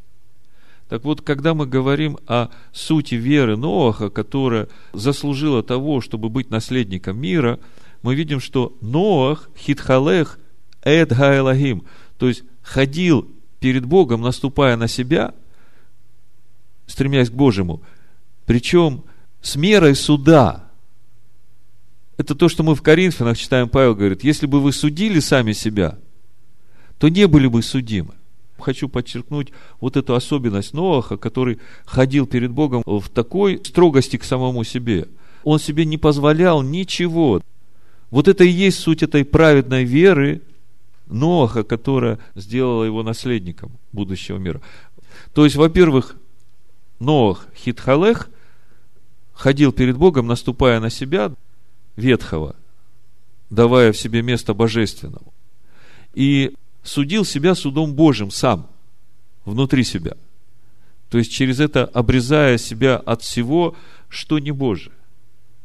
Так 0.89 1.05
вот, 1.05 1.21
когда 1.21 1.53
мы 1.53 1.67
говорим 1.67 2.17
о 2.27 2.49
сути 2.73 3.15
веры 3.15 3.59
Ноаха, 3.59 4.09
которая 4.09 4.69
заслужила 4.95 5.63
того, 5.63 6.01
чтобы 6.01 6.31
быть 6.31 6.49
наследником 6.49 7.21
мира, 7.21 7.61
мы 8.01 8.15
видим, 8.15 8.41
что 8.41 8.75
Ноах, 8.81 9.51
Хитхалех, 9.55 10.39
Эд 10.83 11.11
Гаэлагим, 11.11 11.85
то 12.19 12.27
есть 12.27 12.43
ходил 12.63 13.31
перед 13.61 13.85
Богом, 13.85 14.23
наступая 14.23 14.77
на 14.77 14.89
себя, 14.89 15.35
стремясь 16.87 17.31
к 17.31 17.35
Божьему, 17.35 17.83
причем 18.47 19.05
с 19.41 19.57
мерой 19.57 19.95
суда. 19.95 20.69
Это 22.17 22.35
то, 22.35 22.49
что 22.49 22.63
мы 22.63 22.75
в 22.75 22.83
Коринфянах 22.83 23.39
читаем, 23.39 23.69
Павел 23.69 23.95
говорит, 23.95 24.25
если 24.25 24.47
бы 24.47 24.61
вы 24.61 24.73
судили 24.73 25.21
сами 25.21 25.53
себя– 25.53 25.99
то 27.01 27.09
не 27.09 27.27
были 27.27 27.47
бы 27.47 27.63
судимы. 27.63 28.15
Хочу 28.59 28.87
подчеркнуть 28.87 29.53
вот 29.81 29.97
эту 29.97 30.15
особенность 30.15 30.75
Ноаха, 30.75 31.17
который 31.17 31.59
ходил 31.87 32.27
перед 32.27 32.51
Богом 32.51 32.83
в 32.85 33.09
такой 33.09 33.59
строгости 33.65 34.19
к 34.19 34.25
самому 34.25 34.65
себе. 34.65 35.09
Он 35.43 35.59
себе 35.59 35.87
не 35.87 35.97
позволял 35.97 36.61
ничего. 36.61 37.41
Вот 38.11 38.29
это 38.29 38.45
и 38.45 38.51
есть 38.51 38.81
суть 38.81 39.03
этой 39.03 39.25
праведной 39.25 39.85
веры 39.85 40.43
Ноаха, 41.11 41.63
которая 41.63 42.19
сделала 42.35 42.85
его 42.85 43.03
наследником 43.03 43.73
будущего 43.93 44.39
мира. 44.39 44.61
То 45.35 45.45
есть, 45.45 45.57
во-первых, 45.57 46.17
Ноах 46.99 47.47
Хитхалех 47.57 48.31
ходил 49.33 49.73
перед 49.73 49.97
Богом, 49.97 50.27
наступая 50.27 50.81
на 50.81 50.91
себя 50.91 51.33
ветхого, 51.97 52.57
давая 53.49 53.93
в 53.93 53.97
себе 53.97 54.23
место 54.23 54.55
божественному. 54.55 55.33
И 56.15 56.55
судил 56.83 57.25
себя 57.25 57.55
судом 57.55 57.95
Божьим 57.95 58.31
сам, 58.31 58.69
внутри 59.45 59.85
себя. 59.85 60.17
То 61.09 61.19
есть 61.19 61.33
через 61.33 61.59
это 61.59 61.85
обрезая 61.85 62.57
себя 62.59 62.97
от 62.97 63.23
всего, 63.23 63.75
что 64.09 64.39
не 64.39 64.53
Божие. 64.53 64.93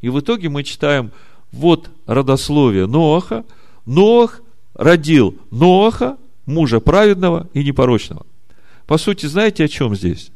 И 0.02 0.10
в 0.10 0.20
итоге 0.20 0.50
мы 0.50 0.64
читаем, 0.64 1.12
вот 1.52 1.90
родословие 2.06 2.86
Ноаха. 2.86 3.46
Ноах 3.86 4.42
родил 4.76 5.38
Ноаха, 5.52 6.18
мужа 6.46 6.80
праведного 6.80 7.48
и 7.54 7.64
непорочного. 7.64 8.26
По 8.86 8.98
сути, 8.98 9.26
знаете, 9.26 9.66
о 9.66 9.68
чем 9.68 9.96
здесь? 9.96 10.32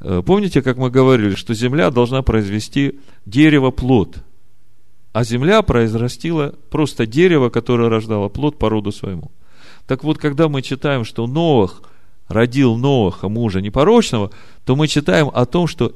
Э, 0.00 0.22
помните, 0.24 0.60
как 0.60 0.76
мы 0.76 0.90
говорили, 0.90 1.34
что 1.34 1.54
земля 1.54 1.90
должна 1.90 2.22
произвести 2.22 3.00
дерево 3.24 3.70
плод, 3.70 4.18
а 5.14 5.24
земля 5.24 5.62
произрастила 5.62 6.54
просто 6.70 7.06
дерево, 7.06 7.48
которое 7.48 7.88
рождало 7.88 8.28
плод 8.28 8.58
по 8.58 8.68
роду 8.68 8.92
своему– 8.92 9.30
так 9.86 10.02
вот, 10.02 10.18
когда 10.18 10.48
мы 10.48 10.62
читаем, 10.62 11.04
что 11.04 11.26
Ноах 11.26 11.82
родил 12.28 12.76
Ноаха, 12.76 13.28
мужа 13.28 13.60
непорочного, 13.60 14.30
то 14.64 14.74
мы 14.74 14.88
читаем 14.88 15.30
о 15.32 15.46
том, 15.46 15.68
что 15.68 15.92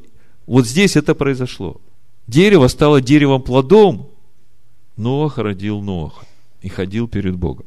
вот 0.46 0.66
здесь 0.66 0.96
это 0.96 1.14
произошло. 1.14 1.80
Дерево 2.26 2.68
стало 2.68 3.00
деревом 3.00 3.42
плодом. 3.42 4.08
Ноах 4.96 5.38
родил 5.38 5.80
Ноаха 5.80 6.24
и 6.62 6.68
ходил 6.68 7.08
перед 7.08 7.36
Богом. 7.36 7.66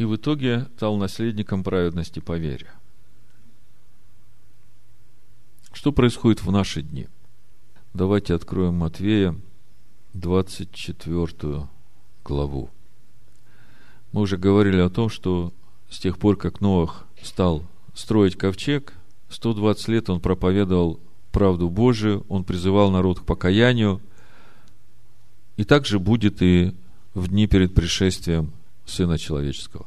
И 0.00 0.04
в 0.04 0.16
итоге 0.16 0.66
стал 0.76 0.96
наследником 0.96 1.62
праведности 1.62 2.20
по 2.20 2.38
вере. 2.38 2.68
Что 5.74 5.92
происходит 5.92 6.42
в 6.42 6.50
наши 6.50 6.80
дни? 6.80 7.06
Давайте 7.92 8.32
откроем 8.32 8.76
Матвея 8.76 9.36
24 10.14 11.68
главу. 12.24 12.70
Мы 14.12 14.22
уже 14.22 14.38
говорили 14.38 14.80
о 14.80 14.88
том, 14.88 15.10
что 15.10 15.52
с 15.90 15.98
тех 15.98 16.16
пор, 16.18 16.38
как 16.38 16.62
Ноах 16.62 17.04
стал 17.22 17.62
строить 17.92 18.38
ковчег, 18.38 18.94
120 19.28 19.88
лет 19.88 20.08
он 20.08 20.20
проповедовал 20.20 20.98
правду 21.30 21.68
Божию, 21.68 22.24
он 22.30 22.44
призывал 22.44 22.90
народ 22.90 23.20
к 23.20 23.26
покаянию, 23.26 24.00
и 25.58 25.64
также 25.64 25.98
будет 25.98 26.40
и 26.40 26.74
в 27.12 27.28
дни 27.28 27.46
перед 27.46 27.74
пришествием 27.74 28.54
Сына 28.90 29.18
Человеческого. 29.18 29.86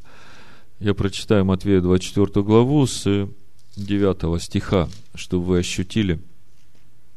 Я 0.80 0.94
прочитаю 0.94 1.46
Матвея 1.46 1.82
24 1.82 2.44
главу 2.44 2.86
с 2.86 3.30
9 3.76 4.42
стиха, 4.42 4.90
чтобы 5.16 5.46
вы 5.46 5.60
ощутили 5.60 6.20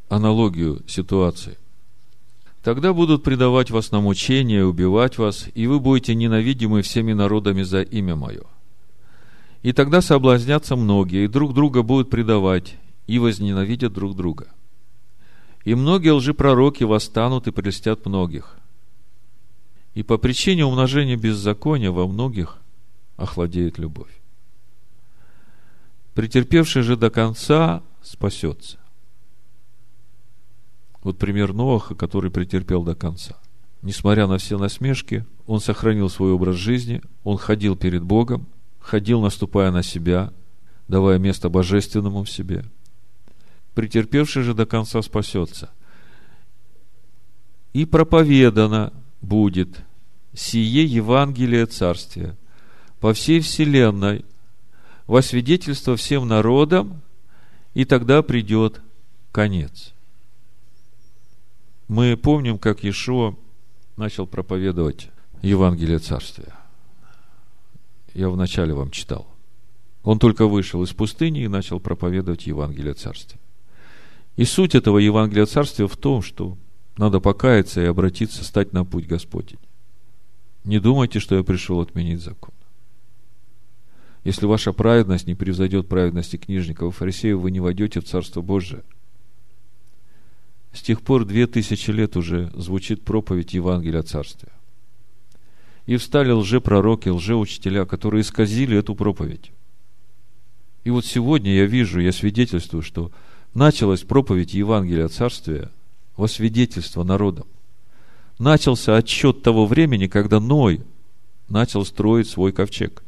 аналогию 0.08 0.82
ситуации. 0.86 1.58
Тогда 2.62 2.92
будут 2.92 3.22
предавать 3.22 3.70
вас 3.70 3.92
на 3.92 4.00
мучение, 4.00 4.64
убивать 4.64 5.18
вас, 5.18 5.46
и 5.54 5.66
вы 5.66 5.78
будете 5.78 6.14
ненавидимы 6.14 6.82
всеми 6.82 7.12
народами 7.12 7.62
за 7.62 7.82
имя 7.82 8.16
Мое. 8.16 8.42
И 9.62 9.72
тогда 9.72 10.00
соблазнятся 10.00 10.76
многие, 10.76 11.24
и 11.24 11.28
друг 11.28 11.54
друга 11.54 11.82
будут 11.82 12.10
предавать, 12.10 12.76
и 13.06 13.18
возненавидят 13.18 13.92
друг 13.92 14.16
друга. 14.16 14.48
И 15.64 15.74
многие 15.74 16.10
лжепророки 16.10 16.84
восстанут 16.84 17.46
и 17.46 17.52
прельстят 17.52 18.06
многих. 18.06 18.56
И 19.96 20.02
по 20.02 20.18
причине 20.18 20.66
умножения 20.66 21.16
беззакония 21.16 21.90
во 21.90 22.06
многих 22.06 22.58
охладеет 23.16 23.78
любовь. 23.78 24.12
Претерпевший 26.12 26.82
же 26.82 26.98
до 26.98 27.08
конца 27.08 27.82
спасется. 28.02 28.76
Вот 31.02 31.16
пример 31.16 31.54
Ноаха, 31.54 31.94
который 31.94 32.30
претерпел 32.30 32.82
до 32.82 32.94
конца. 32.94 33.38
Несмотря 33.80 34.26
на 34.26 34.36
все 34.36 34.58
насмешки, 34.58 35.24
он 35.46 35.60
сохранил 35.60 36.10
свой 36.10 36.32
образ 36.32 36.56
жизни, 36.56 37.00
он 37.24 37.38
ходил 37.38 37.74
перед 37.74 38.02
Богом, 38.02 38.46
ходил, 38.80 39.22
наступая 39.22 39.70
на 39.70 39.82
себя, 39.82 40.30
давая 40.88 41.18
место 41.18 41.48
божественному 41.48 42.22
в 42.24 42.28
себе. 42.28 42.66
Претерпевший 43.74 44.42
же 44.42 44.52
до 44.52 44.66
конца 44.66 45.00
спасется. 45.00 45.70
И 47.72 47.86
проповедано 47.86 48.92
будет 49.22 49.85
сие 50.36 50.84
Евангелие 50.84 51.66
Царствия 51.66 52.36
по 53.00 53.12
всей 53.12 53.40
вселенной, 53.40 54.24
во 55.06 55.22
свидетельство 55.22 55.96
всем 55.96 56.28
народам, 56.28 57.00
и 57.74 57.84
тогда 57.84 58.22
придет 58.22 58.80
конец. 59.32 59.92
Мы 61.88 62.16
помним, 62.16 62.58
как 62.58 62.84
Иешуа 62.84 63.34
начал 63.96 64.26
проповедовать 64.26 65.08
Евангелие 65.42 65.98
Царствия. 65.98 66.54
Я 68.14 68.28
вначале 68.28 68.74
вам 68.74 68.90
читал. 68.90 69.26
Он 70.02 70.18
только 70.18 70.46
вышел 70.46 70.82
из 70.82 70.92
пустыни 70.92 71.42
и 71.42 71.48
начал 71.48 71.80
проповедовать 71.80 72.46
Евангелие 72.46 72.94
Царствия. 72.94 73.40
И 74.36 74.44
суть 74.44 74.74
этого 74.74 74.98
Евангелия 74.98 75.46
Царствия 75.46 75.86
в 75.86 75.96
том, 75.96 76.22
что 76.22 76.56
надо 76.96 77.20
покаяться 77.20 77.80
и 77.80 77.86
обратиться, 77.86 78.44
стать 78.44 78.72
на 78.72 78.84
путь 78.84 79.06
Господень. 79.06 79.58
Не 80.66 80.78
думайте, 80.78 81.18
что 81.18 81.34
я 81.36 81.42
пришел 81.42 81.80
отменить 81.80 82.20
закон. 82.20 82.52
Если 84.24 84.44
ваша 84.44 84.72
праведность 84.72 85.26
не 85.26 85.34
превзойдет 85.34 85.88
праведности 85.88 86.36
книжников 86.36 86.92
и 86.92 86.96
фарисеев, 86.96 87.38
вы 87.38 87.50
не 87.50 87.60
войдете 87.60 88.00
в 88.00 88.04
Царство 88.04 88.42
Божие– 88.42 88.82
с 90.76 90.82
тех 90.82 91.00
пор 91.00 91.24
две 91.24 91.46
тысячи 91.46 91.90
лет 91.90 92.18
уже 92.18 92.52
звучит 92.54 93.02
проповедь 93.02 93.54
Евангелия 93.54 94.02
Царствия. 94.02 94.52
И 95.86 95.96
встали 95.96 96.32
лжепророки, 96.32 97.08
лжеучителя, 97.08 97.86
которые 97.86 98.20
исказили 98.20 98.76
эту 98.76 98.94
проповедь. 98.94 99.52
И 100.84 100.90
вот 100.90 101.06
сегодня 101.06 101.54
я 101.54 101.64
вижу, 101.64 101.98
я 101.98 102.12
свидетельствую, 102.12 102.82
что 102.82 103.10
началась 103.54 104.02
проповедь 104.02 104.52
Евангелия 104.52 105.08
Царствия 105.08 105.70
во 106.14 106.28
свидетельство 106.28 107.04
народам. 107.04 107.46
Начался 108.38 108.96
отчет 108.96 109.42
того 109.42 109.66
времени, 109.66 110.06
когда 110.06 110.40
Ной 110.40 110.82
начал 111.48 111.84
строить 111.84 112.28
свой 112.28 112.52
ковчег. 112.52 113.02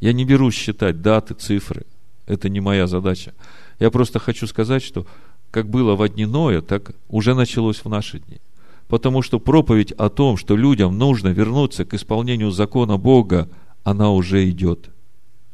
Я 0.00 0.12
не 0.12 0.24
берусь 0.24 0.54
считать 0.54 1.02
даты, 1.02 1.34
цифры. 1.34 1.84
Это 2.26 2.48
не 2.48 2.60
моя 2.60 2.86
задача. 2.86 3.34
Я 3.80 3.90
просто 3.90 4.18
хочу 4.18 4.46
сказать, 4.46 4.82
что 4.82 5.06
как 5.50 5.68
было 5.68 5.96
в 5.96 6.08
дни 6.08 6.26
Ноя, 6.26 6.60
так 6.60 6.92
уже 7.08 7.34
началось 7.34 7.78
в 7.78 7.88
наши 7.88 8.20
дни. 8.20 8.38
Потому 8.86 9.22
что 9.22 9.40
проповедь 9.40 9.92
о 9.92 10.08
том, 10.08 10.36
что 10.36 10.56
людям 10.56 10.96
нужно 10.96 11.28
вернуться 11.28 11.84
к 11.84 11.94
исполнению 11.94 12.50
закона 12.50 12.96
Бога, 12.96 13.48
она 13.82 14.10
уже 14.10 14.48
идет. 14.48 14.90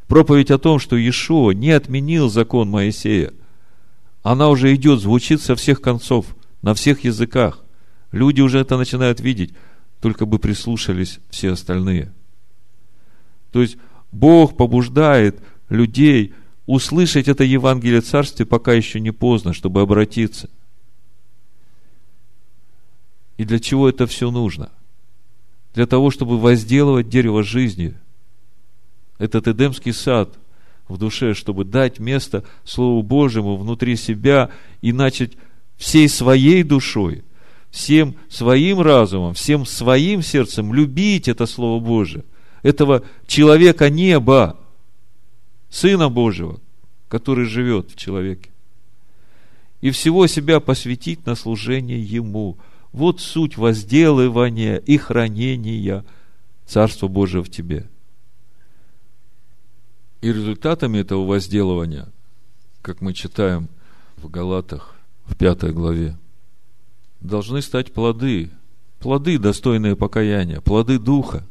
Проповедь 0.08 0.50
о 0.50 0.58
том, 0.58 0.78
что 0.78 0.96
Иешуа 0.96 1.52
не 1.52 1.70
отменил 1.70 2.28
закон 2.28 2.68
Моисея, 2.68 3.32
она 4.22 4.48
уже 4.48 4.74
идет, 4.74 5.00
звучит 5.00 5.40
со 5.40 5.54
всех 5.54 5.80
концов, 5.80 6.26
на 6.62 6.74
всех 6.74 7.04
языках. 7.04 7.63
Люди 8.14 8.40
уже 8.40 8.60
это 8.60 8.78
начинают 8.78 9.18
видеть, 9.18 9.54
только 10.00 10.24
бы 10.24 10.38
прислушались 10.38 11.18
все 11.30 11.50
остальные. 11.50 12.12
То 13.50 13.60
есть 13.60 13.76
Бог 14.12 14.56
побуждает 14.56 15.42
людей 15.68 16.32
услышать 16.64 17.26
это 17.26 17.42
Евангелие 17.42 18.02
Царствия, 18.02 18.46
пока 18.46 18.72
еще 18.72 19.00
не 19.00 19.10
поздно, 19.10 19.52
чтобы 19.52 19.80
обратиться. 19.80 20.48
И 23.36 23.44
для 23.44 23.58
чего 23.58 23.88
это 23.88 24.06
все 24.06 24.30
нужно? 24.30 24.70
Для 25.74 25.86
того, 25.86 26.12
чтобы 26.12 26.38
возделывать 26.38 27.08
дерево 27.08 27.42
жизни. 27.42 27.96
Этот 29.18 29.48
Эдемский 29.48 29.92
сад 29.92 30.38
в 30.86 30.98
душе, 30.98 31.34
чтобы 31.34 31.64
дать 31.64 31.98
место 31.98 32.44
Слову 32.62 33.02
Божьему 33.02 33.56
внутри 33.56 33.96
себя 33.96 34.50
и 34.82 34.92
начать 34.92 35.32
всей 35.76 36.08
своей 36.08 36.62
душой, 36.62 37.24
всем 37.74 38.14
своим 38.30 38.80
разумом, 38.80 39.34
всем 39.34 39.66
своим 39.66 40.22
сердцем 40.22 40.72
любить 40.72 41.26
это 41.26 41.44
Слово 41.44 41.82
Божие, 41.82 42.22
этого 42.62 43.02
человека 43.26 43.90
неба, 43.90 44.56
Сына 45.70 46.08
Божьего, 46.08 46.60
который 47.08 47.46
живет 47.46 47.90
в 47.90 47.96
человеке. 47.96 48.50
И 49.80 49.90
всего 49.90 50.28
себя 50.28 50.60
посвятить 50.60 51.26
на 51.26 51.34
служение 51.34 52.00
Ему. 52.00 52.58
Вот 52.92 53.20
суть 53.20 53.56
возделывания 53.56 54.76
и 54.76 54.96
хранения 54.96 56.04
Царства 56.66 57.08
Божьего 57.08 57.42
в 57.42 57.50
тебе. 57.50 57.90
И 60.20 60.32
результатами 60.32 60.98
этого 60.98 61.26
возделывания, 61.26 62.08
как 62.82 63.00
мы 63.00 63.14
читаем 63.14 63.68
в 64.16 64.30
Галатах, 64.30 64.94
в 65.26 65.36
пятой 65.36 65.72
главе, 65.72 66.16
должны 67.24 67.62
стать 67.62 67.92
плоды, 67.92 68.50
плоды, 69.00 69.38
достойные 69.38 69.96
покаяния, 69.96 70.60
плоды 70.60 70.98
Духа. 70.98 71.44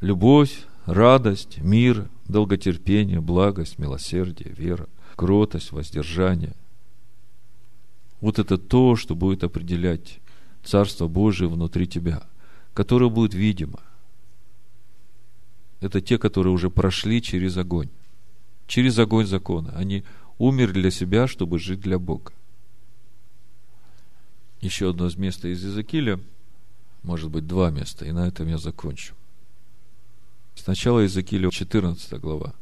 Любовь, 0.00 0.64
радость, 0.86 1.58
мир, 1.58 2.08
долготерпение, 2.26 3.20
благость, 3.20 3.78
милосердие, 3.78 4.52
вера, 4.52 4.88
кротость, 5.14 5.70
воздержание. 5.70 6.54
Вот 8.20 8.38
это 8.38 8.58
то, 8.58 8.96
что 8.96 9.14
будет 9.14 9.44
определять 9.44 10.18
Царство 10.64 11.08
Божие 11.08 11.48
внутри 11.48 11.86
тебя, 11.86 12.22
которое 12.72 13.10
будет 13.10 13.34
видимо. 13.34 13.80
Это 15.80 16.00
те, 16.00 16.16
которые 16.16 16.54
уже 16.54 16.70
прошли 16.70 17.20
через 17.20 17.58
огонь. 17.58 17.90
Через 18.66 18.98
огонь 18.98 19.26
закона. 19.26 19.74
Они 19.76 20.04
умерли 20.38 20.80
для 20.80 20.90
себя, 20.90 21.26
чтобы 21.26 21.58
жить 21.58 21.80
для 21.80 21.98
Бога. 21.98 22.32
Еще 24.64 24.88
одно 24.88 25.08
из 25.08 25.16
места 25.18 25.48
из 25.48 25.62
Иезекииля, 25.62 26.18
может 27.02 27.30
быть, 27.30 27.46
два 27.46 27.70
места, 27.70 28.06
и 28.06 28.12
на 28.12 28.26
этом 28.26 28.48
я 28.48 28.56
закончу. 28.56 29.12
Сначала 30.54 31.00
Иезекииля 31.00 31.50
14 31.50 32.18
глава, 32.18 32.54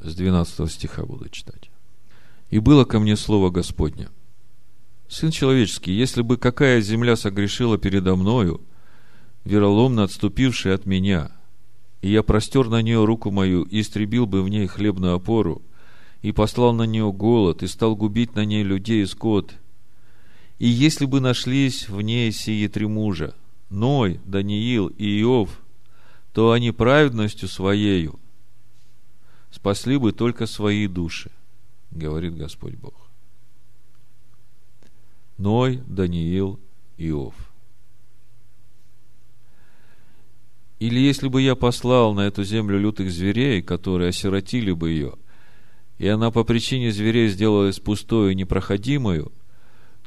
с 0.00 0.14
12 0.14 0.72
стиха 0.72 1.04
буду 1.04 1.28
читать. 1.28 1.70
«И 2.48 2.60
было 2.60 2.86
ко 2.86 2.98
мне 2.98 3.16
слово 3.16 3.50
Господне, 3.50 4.08
Сын 5.06 5.30
человеческий, 5.30 5.92
если 5.92 6.22
бы 6.22 6.38
какая 6.38 6.80
земля 6.80 7.16
согрешила 7.16 7.76
передо 7.76 8.16
мною, 8.16 8.62
вероломно 9.44 10.04
отступившая 10.04 10.74
от 10.76 10.86
меня, 10.86 11.30
и 12.00 12.10
я 12.10 12.22
простер 12.22 12.70
на 12.70 12.80
нее 12.80 13.04
руку 13.04 13.30
мою 13.30 13.64
и 13.64 13.82
истребил 13.82 14.24
бы 14.24 14.42
в 14.42 14.48
ней 14.48 14.66
хлебную 14.66 15.16
опору, 15.16 15.60
и 16.22 16.32
послал 16.32 16.72
на 16.72 16.84
нее 16.84 17.12
голод, 17.12 17.62
и 17.62 17.66
стал 17.66 17.96
губить 17.96 18.34
на 18.34 18.46
ней 18.46 18.62
людей 18.62 19.02
и 19.02 19.06
скот, 19.06 19.52
и 20.62 20.68
если 20.68 21.06
бы 21.06 21.20
нашлись 21.20 21.88
в 21.88 22.00
ней 22.02 22.30
сие 22.30 22.68
три 22.68 22.86
мужа, 22.86 23.34
Ной, 23.68 24.20
Даниил 24.24 24.86
и 24.86 25.20
Иов, 25.20 25.60
то 26.32 26.52
они 26.52 26.70
праведностью 26.70 27.48
своею 27.48 28.20
спасли 29.50 29.96
бы 29.96 30.12
только 30.12 30.46
свои 30.46 30.86
души, 30.86 31.32
говорит 31.90 32.36
Господь 32.36 32.76
Бог. 32.76 32.94
Ной, 35.36 35.82
Даниил, 35.88 36.60
Иов. 36.96 37.34
Или 40.78 41.00
если 41.00 41.26
бы 41.26 41.42
я 41.42 41.56
послал 41.56 42.14
на 42.14 42.20
эту 42.20 42.44
землю 42.44 42.78
лютых 42.78 43.10
зверей, 43.10 43.62
которые 43.62 44.10
осиротили 44.10 44.70
бы 44.70 44.90
ее, 44.90 45.14
и 45.98 46.06
она 46.06 46.30
по 46.30 46.44
причине 46.44 46.92
зверей 46.92 47.26
сделалась 47.26 47.80
пустою 47.80 48.30
и 48.30 48.36
непроходимою, 48.36 49.32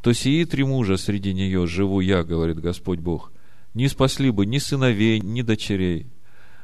то 0.06 0.14
сии 0.14 0.44
три 0.44 0.64
мужа 0.64 0.98
среди 0.98 1.34
нее 1.34 1.66
живу 1.66 2.00
я, 2.00 2.24
говорит 2.24 2.60
Господь 2.60 3.00
Бог, 3.00 3.32
не 3.74 3.88
спасли 3.88 4.30
бы 4.30 4.46
ни 4.46 4.60
сыновей, 4.60 5.20
ни 5.20 5.42
дочерей, 5.42 6.06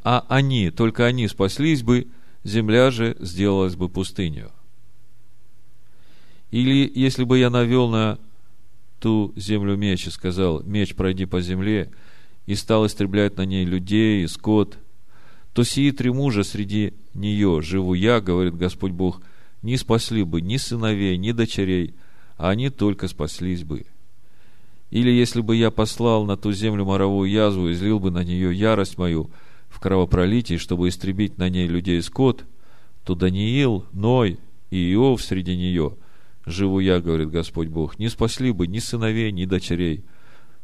а 0.04 0.24
они, 0.30 0.70
только 0.70 1.08
они 1.08 1.28
спаслись 1.28 1.82
бы, 1.82 2.08
земля 2.44 2.92
же 2.92 3.18
сделалась 3.20 3.76
бы 3.76 3.90
пустынью. 3.90 4.52
Или 6.52 6.88
если 6.94 7.24
бы 7.24 7.40
я 7.40 7.50
навел 7.50 7.90
на 7.90 8.20
ту 9.00 9.34
землю 9.36 9.76
меч 9.76 10.06
и 10.06 10.12
сказал, 10.12 10.62
меч 10.62 10.94
пройди 10.94 11.26
по 11.26 11.42
земле, 11.42 11.90
и 12.46 12.54
стал 12.54 12.86
истреблять 12.86 13.38
на 13.38 13.46
ней 13.46 13.66
людей 13.66 14.24
и 14.24 14.28
скот, 14.28 14.78
то 15.54 15.64
сии 15.64 15.90
три 15.90 16.12
мужа 16.12 16.44
среди 16.44 16.94
нее 17.16 17.64
живу 17.64 17.96
я, 17.96 18.22
говорит 18.22 18.54
Господь 18.54 18.92
Бог, 18.92 19.20
не 19.64 19.78
спасли 19.78 20.22
бы 20.22 20.42
ни 20.42 20.58
сыновей, 20.58 21.18
ни 21.18 21.32
дочерей, 21.32 21.96
они 22.50 22.70
только 22.70 23.08
спаслись 23.08 23.64
бы. 23.64 23.86
Или 24.90 25.12
если 25.12 25.42
бы 25.42 25.56
я 25.56 25.72
послал 25.72 26.26
на 26.26 26.38
ту 26.38 26.52
землю 26.52 26.86
моровую 26.86 27.30
язву 27.30 27.70
и 27.70 27.74
злил 27.74 28.00
бы 28.00 28.12
на 28.12 28.24
нее 28.24 28.54
ярость 28.54 28.98
мою– 28.98 29.30
в 29.72 29.80
кровопролитии, 29.80 30.58
чтобы 30.58 30.90
истребить 30.90 31.38
на 31.38 31.50
ней 31.50 31.68
людей 31.68 32.00
и 32.00 32.02
скот, 32.02 32.44
то 33.04 33.16
Даниил, 33.16 33.86
Ной 33.94 34.38
и 34.70 34.94
Иов 34.94 35.24
среди 35.24 35.56
нее, 35.56 35.98
живу 36.46 36.80
я, 36.80 37.00
говорит 37.00 37.30
Господь 37.30 37.70
Бог, 37.70 37.98
не 37.98 38.10
спасли 38.10 38.52
бы 38.52 38.68
ни 38.68 38.80
сыновей, 38.80 39.32
ни 39.32 39.46
дочерей. 39.46 40.04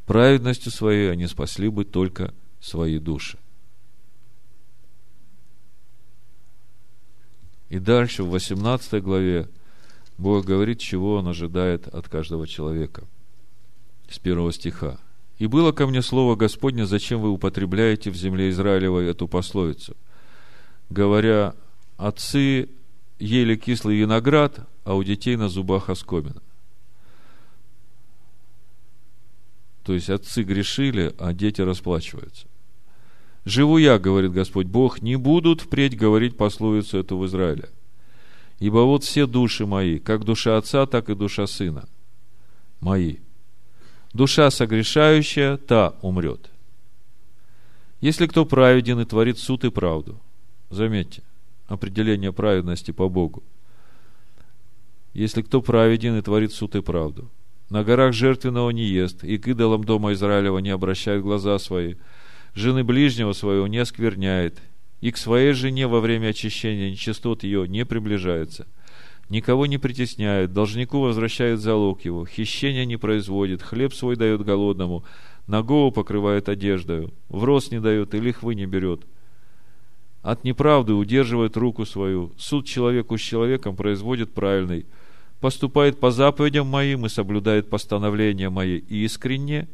Праведностью 0.05 0.71
своей 0.71 1.09
они 1.11 1.25
спасли 1.27 1.69
бы 1.69 1.85
только 1.85 2.33
свои 2.59 2.99
души. 2.99 3.37
И 7.69 7.79
дальше, 7.79 8.23
в 8.23 8.29
18 8.29 9.01
главе, 9.01 9.49
Бог 10.17 10.45
говорит, 10.45 10.79
чего 10.79 11.15
Он 11.15 11.27
ожидает 11.27 11.87
от 11.87 12.09
каждого 12.09 12.47
человека. 12.47 13.03
С 14.09 14.19
первого 14.19 14.51
стиха. 14.51 14.99
И 15.37 15.45
было 15.47 15.71
ко 15.71 15.85
мне 15.85 16.01
слово 16.01 16.35
Господне, 16.35 16.85
зачем 16.85 17.21
вы 17.21 17.29
употребляете 17.29 18.09
в 18.09 18.15
земле 18.15 18.49
Израилевой 18.49 19.07
эту 19.07 19.27
пословицу, 19.27 19.95
говоря, 20.89 21.53
отцы 21.97 22.69
ели 23.19 23.55
кислый 23.55 23.97
виноград, 23.97 24.67
а 24.83 24.95
у 24.95 25.03
детей 25.03 25.35
на 25.35 25.49
зубах 25.49 25.89
оскомина. 25.89 26.41
То 29.83 29.93
есть 29.93 30.09
отцы 30.09 30.43
грешили, 30.43 31.13
а 31.19 31.33
дети 31.33 31.61
расплачиваются. 31.61 32.47
Живу 33.45 33.77
я, 33.77 33.99
говорит 33.99 34.33
Господь 34.33 34.67
Бог, 34.67 35.01
не 35.01 35.15
будут 35.15 35.61
впредь 35.61 35.97
говорить 35.97 36.35
пословицу 36.35 36.97
эту 36.97 37.17
в 37.17 37.25
Израиле. 37.25 37.69
Ибо 38.59 38.79
вот 38.79 39.03
все 39.03 39.27
души 39.27 39.65
мои, 39.65 39.99
как 39.99 40.25
душа 40.25 40.57
отца, 40.57 40.85
так 40.85 41.09
и 41.09 41.15
душа 41.15 41.47
сына, 41.47 41.87
мои– 42.79 43.17
душа 44.17 44.49
согрешающая, 44.49 45.57
та 45.57 45.95
умрет. 46.01 46.49
Если 48.01 48.27
кто 48.27 48.45
праведен 48.45 48.99
и 48.99 49.05
творит 49.05 49.39
суд 49.39 49.63
и 49.63 49.69
правду, 49.69 50.19
заметьте, 50.69 51.23
определение 51.67 52.33
праведности 52.33 52.91
по 52.91 53.09
Богу. 53.09 53.43
Если 55.13 55.41
кто 55.41 55.61
праведен 55.61 56.17
и 56.17 56.21
творит 56.21 56.51
суд 56.51 56.75
и 56.75 56.81
правду, 56.81 57.29
на 57.69 57.83
горах 57.83 58.13
жертвенного 58.13 58.69
не 58.69 58.85
ест, 58.85 59.23
и 59.23 59.37
к 59.37 59.47
идолам 59.47 59.83
дома 59.83 60.13
Израилева 60.13 60.59
не 60.59 60.69
обращает 60.69 61.23
глаза 61.23 61.57
свои, 61.59 61.95
жены 62.53 62.83
ближнего 62.83 63.33
своего 63.33 63.67
не 63.67 63.79
оскверняет, 63.79 64.59
и 65.01 65.11
к 65.11 65.17
своей 65.17 65.53
жене 65.53 65.87
во 65.87 65.99
время 65.99 66.29
очищения 66.29 66.89
нечистот 66.89 67.43
ее 67.43 67.67
не 67.67 67.85
приближается– 67.85 68.67
никого 69.29 69.65
не 69.65 69.77
притесняет, 69.77 70.53
должнику 70.53 70.99
возвращает 70.99 71.59
залог 71.59 72.05
его, 72.05 72.25
хищения 72.25 72.85
не 72.85 72.97
производит, 72.97 73.61
хлеб 73.61 73.93
свой 73.93 74.15
дает 74.15 74.43
голодному, 74.43 75.03
ногого 75.47 75.91
покрывает 75.91 76.49
одеждою, 76.49 77.13
в 77.29 77.43
рост 77.43 77.71
не 77.71 77.79
дает 77.79 78.13
и 78.13 78.19
лихвы 78.19 78.55
не 78.55 78.65
берет. 78.65 79.01
От 80.21 80.43
неправды 80.43 80.93
удерживает 80.93 81.55
руку 81.55 81.85
свою, 81.85 82.31
суд 82.37 82.65
человеку 82.65 83.17
с 83.17 83.21
человеком 83.21 83.75
производит 83.75 84.33
правильный, 84.33 84.85
поступает 85.39 85.99
по 85.99 86.11
заповедям 86.11 86.67
моим 86.67 87.05
и 87.05 87.09
соблюдает 87.09 87.69
постановления 87.69 88.49
мои 88.49 88.77
искренне, 88.77 89.67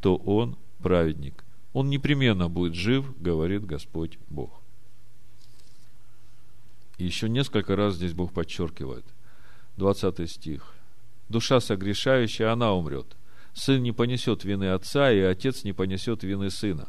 то 0.00 0.16
он 0.16 0.56
праведник. 0.82 1.45
Он 1.76 1.90
непременно 1.90 2.48
будет 2.48 2.74
жив, 2.74 3.04
говорит 3.20 3.66
Господь 3.66 4.18
Бог. 4.30 4.62
И 6.96 7.04
еще 7.04 7.28
несколько 7.28 7.76
раз 7.76 7.96
здесь 7.96 8.14
Бог 8.14 8.32
подчеркивает. 8.32 9.04
20 9.76 10.30
стих. 10.30 10.72
Душа 11.28 11.60
согрешающая, 11.60 12.50
она 12.50 12.72
умрет. 12.72 13.14
Сын 13.52 13.82
не 13.82 13.92
понесет 13.92 14.42
вины 14.42 14.72
отца, 14.72 15.12
и 15.12 15.20
отец 15.20 15.64
не 15.64 15.74
понесет 15.74 16.22
вины 16.22 16.48
сына. 16.48 16.88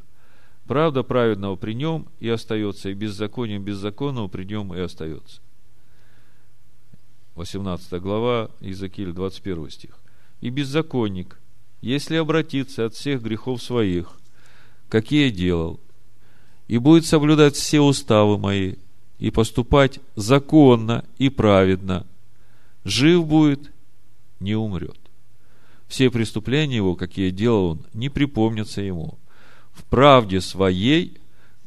Правда 0.68 1.04
праведного 1.04 1.58
при 1.58 1.74
нем 1.74 2.08
и 2.22 2.30
остается, 2.30 2.90
и 2.90 2.94
беззаконием 2.94 3.66
беззаконного 3.66 4.30
при 4.30 4.46
нем 4.46 4.74
и 4.74 4.80
остается. 4.80 5.42
18 7.36 8.02
глава, 8.02 8.52
Иезекииль, 8.62 9.12
21 9.12 9.70
стих. 9.70 10.00
И 10.40 10.50
беззаконник, 10.50 11.42
если 11.82 12.16
обратиться 12.16 12.86
от 12.86 12.94
всех 12.94 13.22
грехов 13.22 13.62
своих, 13.62 14.18
какие 14.90 15.30
делал, 15.30 15.80
и 16.68 16.78
будет 16.78 17.06
соблюдать 17.06 17.56
все 17.56 17.82
уставы 17.82 18.38
мои, 18.38 18.76
и 19.20 19.32
поступать 19.32 20.00
законно 20.16 21.06
и 21.18 21.30
праведно, 21.30 22.06
жив 22.84 23.26
будет, 23.26 23.72
не 24.40 24.56
умрет. 24.56 24.98
Все 25.88 26.10
преступления 26.12 26.78
его, 26.78 26.96
какие 26.96 27.32
делал 27.32 27.72
он, 27.72 27.86
не 27.94 28.10
припомнятся 28.10 28.82
ему. 28.82 29.18
В 29.72 29.84
правде 29.86 30.42
своей, 30.42 31.18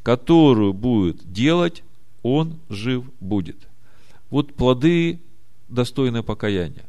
которую 0.03 0.73
будет 0.73 1.31
делать, 1.31 1.83
он 2.21 2.59
жив 2.69 3.03
будет. 3.19 3.57
Вот 4.29 4.53
плоды 4.53 5.19
достойны 5.67 6.23
покаяния. 6.23 6.85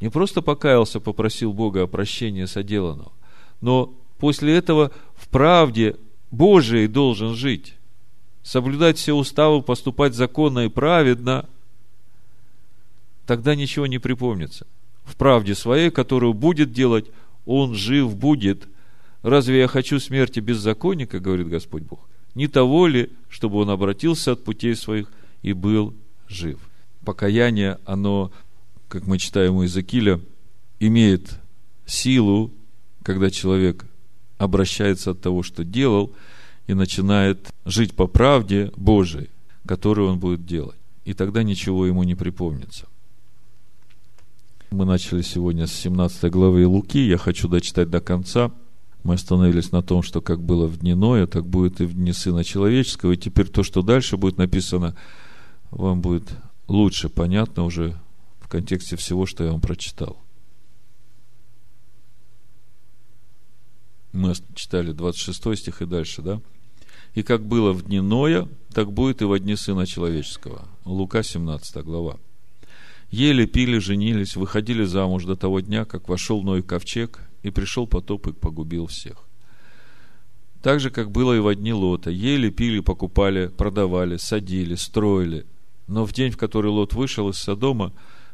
Не 0.00 0.08
просто 0.08 0.42
покаялся, 0.42 1.00
попросил 1.00 1.52
Бога 1.52 1.82
о 1.82 1.86
прощении 1.86 2.44
соделанного, 2.46 3.12
но 3.60 3.92
после 4.20 4.56
этого 4.56 4.92
в 5.16 5.28
правде 5.28 5.96
Божией 6.30 6.86
должен 6.86 7.34
жить 7.34 7.74
соблюдать 8.42 8.98
все 8.98 9.14
уставы, 9.14 9.62
поступать 9.62 10.14
законно 10.14 10.60
и 10.60 10.68
праведно, 10.68 11.48
тогда 13.26 13.54
ничего 13.54 13.86
не 13.86 13.98
припомнится. 13.98 14.66
В 15.04 15.16
правде 15.16 15.54
своей, 15.54 15.90
которую 15.90 16.34
будет 16.34 16.72
делать, 16.72 17.06
он 17.46 17.74
жив 17.74 18.16
будет. 18.16 18.68
Разве 19.22 19.60
я 19.60 19.68
хочу 19.68 19.98
смерти 19.98 20.40
беззаконника, 20.40 21.20
говорит 21.20 21.48
Господь 21.48 21.82
Бог? 21.82 22.00
Не 22.34 22.48
того 22.48 22.86
ли, 22.86 23.10
чтобы 23.28 23.58
он 23.58 23.70
обратился 23.70 24.32
от 24.32 24.44
путей 24.44 24.74
своих 24.74 25.10
и 25.42 25.52
был 25.52 25.94
жив? 26.28 26.58
Покаяние, 27.04 27.78
оно, 27.84 28.30
как 28.88 29.06
мы 29.06 29.18
читаем 29.18 29.56
у 29.56 29.62
Иезекииля, 29.62 30.20
имеет 30.78 31.38
силу, 31.86 32.50
когда 33.02 33.30
человек 33.30 33.84
обращается 34.40 35.12
от 35.12 35.20
того, 35.20 35.42
что 35.42 35.64
делал– 35.64 36.12
и 36.70 36.74
начинает 36.74 37.52
жить 37.64 37.94
по 37.94 38.06
правде 38.06 38.70
Божией, 38.76 39.28
которую 39.66 40.08
он 40.08 40.20
будет 40.20 40.46
делать. 40.46 40.78
И 41.04 41.14
тогда 41.14 41.42
ничего 41.42 41.84
ему 41.84 42.04
не 42.04 42.14
припомнится. 42.14 42.86
Мы 44.70 44.84
начали 44.84 45.22
сегодня 45.22 45.66
с 45.66 45.72
17 45.72 46.30
главы 46.30 46.64
Луки. 46.66 47.00
Я 47.00 47.18
хочу 47.18 47.48
дочитать 47.48 47.90
до 47.90 48.00
конца. 48.00 48.52
Мы 49.02 49.14
остановились 49.14 49.72
на 49.72 49.82
том, 49.82 50.02
что 50.02 50.20
как 50.20 50.40
было 50.42 50.66
в 50.66 50.78
дни 50.78 50.94
Ноя, 50.94 51.26
так 51.26 51.44
будет 51.44 51.80
и 51.80 51.86
в 51.86 51.94
дни 51.94 52.12
Сына 52.12 52.44
Человеческого. 52.44 53.12
И 53.12 53.16
теперь 53.16 53.48
то, 53.48 53.64
что 53.64 53.82
дальше 53.82 54.16
будет 54.16 54.38
написано, 54.38 54.94
вам 55.72 56.00
будет 56.00 56.30
лучше 56.68 57.08
понятно 57.08 57.64
уже 57.64 57.96
в 58.38 58.46
контексте 58.46 58.94
всего, 58.94 59.26
что 59.26 59.42
я 59.42 59.50
вам 59.50 59.60
прочитал. 59.60 60.18
Мы 64.12 64.34
читали 64.54 64.92
26 64.92 65.58
стих 65.58 65.82
и 65.82 65.86
дальше, 65.86 66.22
да? 66.22 66.40
И 67.14 67.22
как 67.22 67.44
было 67.44 67.72
в 67.72 67.82
дни 67.82 68.00
Ноя, 68.00 68.48
так 68.72 68.92
будет 68.92 69.22
и 69.22 69.24
во 69.24 69.38
дни 69.38 69.56
Сына 69.56 69.86
Человеческого. 69.86 70.68
Лука 70.84 71.22
17 71.22 71.84
глава. 71.84 72.18
Ели, 73.10 73.46
пили, 73.46 73.78
женились, 73.78 74.36
выходили 74.36 74.84
замуж 74.84 75.24
до 75.24 75.34
того 75.34 75.60
дня, 75.60 75.84
как 75.84 76.08
вошел 76.08 76.42
Ной 76.42 76.62
ковчег, 76.62 77.20
и 77.42 77.50
пришел 77.50 77.86
потоп 77.86 78.28
и 78.28 78.32
погубил 78.32 78.86
всех. 78.86 79.16
Так 80.62 80.78
же, 80.78 80.90
как 80.90 81.10
было 81.10 81.36
и 81.36 81.40
во 81.40 81.54
дни 81.54 81.72
Лота. 81.72 82.10
Ели, 82.10 82.50
пили, 82.50 82.80
покупали, 82.80 83.48
продавали, 83.48 84.16
садили, 84.16 84.74
строили. 84.74 85.46
Но 85.88 86.04
в 86.04 86.12
день, 86.12 86.30
в 86.30 86.36
который 86.36 86.70
Лот 86.70 86.92
вышел 86.92 87.30
из 87.30 87.38
Содома, 87.38 87.92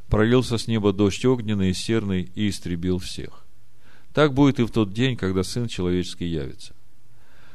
пролился 0.09 0.59
с 0.59 0.66
неба 0.66 0.93
дождь 0.93 1.24
огненный 1.24 1.70
и 1.70 1.74
серный 1.74 2.31
и 2.35 2.49
истребил 2.49 2.99
всех. 2.99 3.45
Так 4.17 4.33
будет 4.33 4.59
и 4.59 4.64
в 4.64 4.71
тот 4.71 4.95
день, 4.95 5.14
когда 5.14 5.43
Сын 5.43 5.69
Человеческий 5.69 6.25
явится. 6.25 6.73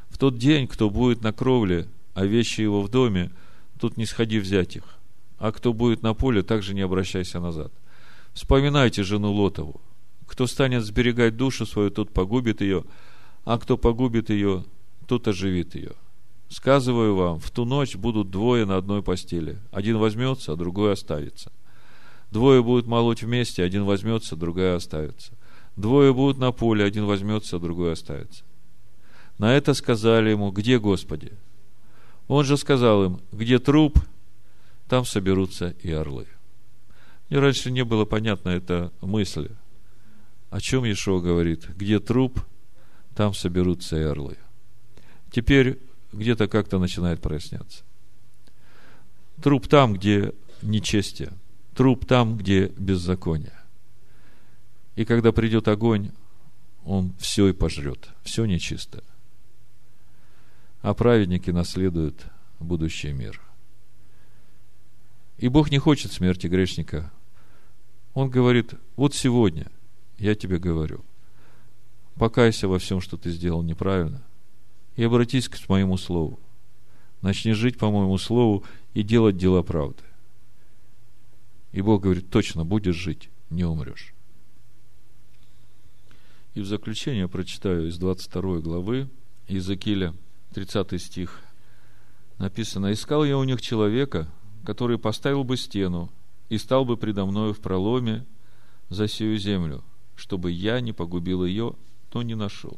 В 0.09 0.19
тот 0.19 0.37
день, 0.37 0.67
кто 0.67 0.91
будет 0.91 1.23
на 1.23 1.33
кровле, 1.33 1.87
а 2.13 2.23
вещи 2.23 2.61
его 2.61 2.83
в 2.83 2.87
доме, 2.87 3.31
тут 3.79 3.97
не 3.97 4.05
сходи 4.05 4.37
взять 4.37 4.75
их. 4.75 4.83
А 5.39 5.51
кто 5.51 5.73
будет 5.73 6.03
на 6.03 6.13
поле, 6.13 6.43
также 6.43 6.75
не 6.75 6.81
обращайся 6.81 7.39
назад. 7.39 7.71
Вспоминайте 8.33 9.01
жену 9.01 9.33
Лотову. 9.33 9.81
Кто 10.27 10.45
станет 10.45 10.85
сберегать 10.85 11.35
душу 11.35 11.65
свою, 11.65 11.89
тот 11.89 12.13
погубит 12.13 12.61
ее, 12.61 12.83
а 13.43 13.57
кто 13.57 13.75
погубит 13.75 14.29
ее, 14.29 14.63
тот 15.07 15.27
оживит 15.27 15.73
ее. 15.73 15.93
Сказываю 16.47 17.15
вам, 17.15 17.39
в 17.39 17.49
ту 17.49 17.65
ночь 17.65 17.95
будут 17.95 18.29
двое 18.29 18.67
на 18.67 18.77
одной 18.77 19.01
постели. 19.01 19.57
Один 19.71 19.97
возьмется, 19.97 20.53
а 20.53 20.57
другой 20.57 20.93
оставится. 20.93 21.51
Двое 22.29 22.61
будут 22.61 22.85
молоть 22.85 23.23
вместе, 23.23 23.63
один 23.63 23.83
возьмется, 23.83 24.35
другая 24.35 24.75
оставится. 24.75 25.33
Двое 25.81 26.13
будут 26.13 26.37
на 26.37 26.51
поле, 26.51 26.85
один 26.85 27.05
возьмется, 27.05 27.57
другой 27.57 27.93
оставится. 27.93 28.43
На 29.39 29.57
это 29.57 29.73
сказали 29.73 30.29
ему, 30.29 30.51
где 30.51 30.77
Господи? 30.77 31.33
Он 32.27 32.45
же 32.45 32.55
сказал 32.55 33.03
им, 33.03 33.21
где 33.31 33.57
труп, 33.57 33.97
там 34.87 35.05
соберутся 35.05 35.75
и 35.81 35.91
орлы. 35.91 36.27
Мне 37.27 37.39
раньше 37.39 37.71
не 37.71 37.83
было 37.83 38.05
понятна 38.05 38.49
эта 38.49 38.91
мысль. 39.01 39.49
О 40.51 40.61
чем 40.61 40.83
Ешо 40.83 41.19
говорит? 41.19 41.67
Где 41.75 41.99
труп, 41.99 42.39
там 43.15 43.33
соберутся 43.33 43.97
и 43.97 44.03
орлы. 44.03 44.37
Теперь 45.31 45.79
где-то 46.13 46.47
как-то 46.47 46.77
начинает 46.77 47.21
проясняться. 47.21 47.83
Труп 49.41 49.67
там, 49.67 49.93
где 49.93 50.33
нечестие. 50.61 51.33
Труп 51.73 52.05
там, 52.05 52.37
где 52.37 52.67
беззаконие. 52.67 53.60
И 54.95 55.05
когда 55.05 55.31
придет 55.31 55.67
огонь, 55.67 56.11
он 56.83 57.13
все 57.19 57.47
и 57.47 57.53
пожрет, 57.53 58.09
все 58.23 58.45
нечистое 58.45 59.03
а 60.81 60.93
праведники 60.93 61.51
наследуют 61.51 62.25
будущий 62.59 63.11
мир. 63.11 63.41
И 65.37 65.47
Бог 65.47 65.71
не 65.71 65.77
хочет 65.77 66.11
смерти 66.11 66.47
грешника. 66.47 67.11
Он 68.13 68.29
говорит, 68.29 68.73
вот 68.95 69.15
сегодня 69.15 69.67
я 70.17 70.35
тебе 70.35 70.59
говорю, 70.59 71.03
покайся 72.15 72.67
во 72.67 72.79
всем, 72.79 72.99
что 72.99 73.17
ты 73.17 73.31
сделал 73.31 73.63
неправильно, 73.63 74.21
и 74.95 75.03
обратись 75.03 75.47
к 75.47 75.57
моему 75.69 75.97
слову. 75.97 76.39
Начни 77.21 77.53
жить 77.53 77.77
по 77.77 77.89
моему 77.91 78.17
слову 78.17 78.63
и 78.93 79.03
делать 79.03 79.37
дела 79.37 79.61
правды. 79.61 80.03
И 81.71 81.81
Бог 81.81 82.01
говорит, 82.01 82.29
точно 82.29 82.65
будешь 82.65 82.95
жить, 82.95 83.29
не 83.49 83.63
умрешь. 83.63 84.13
И 86.53 86.61
в 86.61 86.65
заключение 86.65 87.29
прочитаю 87.29 87.87
из 87.87 87.97
22 87.97 88.59
главы 88.59 89.09
Иезекииля, 89.47 90.13
30 90.53 91.01
стих, 91.01 91.39
написано, 92.37 92.91
«Искал 92.91 93.23
я 93.23 93.37
у 93.37 93.43
них 93.45 93.61
человека, 93.61 94.29
который 94.65 94.97
поставил 94.97 95.45
бы 95.45 95.55
стену 95.55 96.11
и 96.49 96.57
стал 96.57 96.83
бы 96.83 96.97
предо 96.97 97.25
мною 97.25 97.53
в 97.53 97.61
проломе 97.61 98.25
за 98.89 99.07
сию 99.07 99.37
землю, 99.37 99.81
чтобы 100.15 100.51
я 100.51 100.81
не 100.81 100.91
погубил 100.91 101.45
ее, 101.45 101.75
то 102.09 102.21
не 102.21 102.35
нашел. 102.35 102.77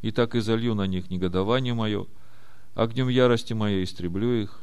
И 0.00 0.12
так 0.12 0.36
и 0.36 0.40
залью 0.40 0.76
на 0.76 0.86
них 0.86 1.10
негодование 1.10 1.74
мое, 1.74 2.06
огнем 2.74 3.08
ярости 3.08 3.52
моей 3.52 3.82
истреблю 3.82 4.42
их, 4.42 4.60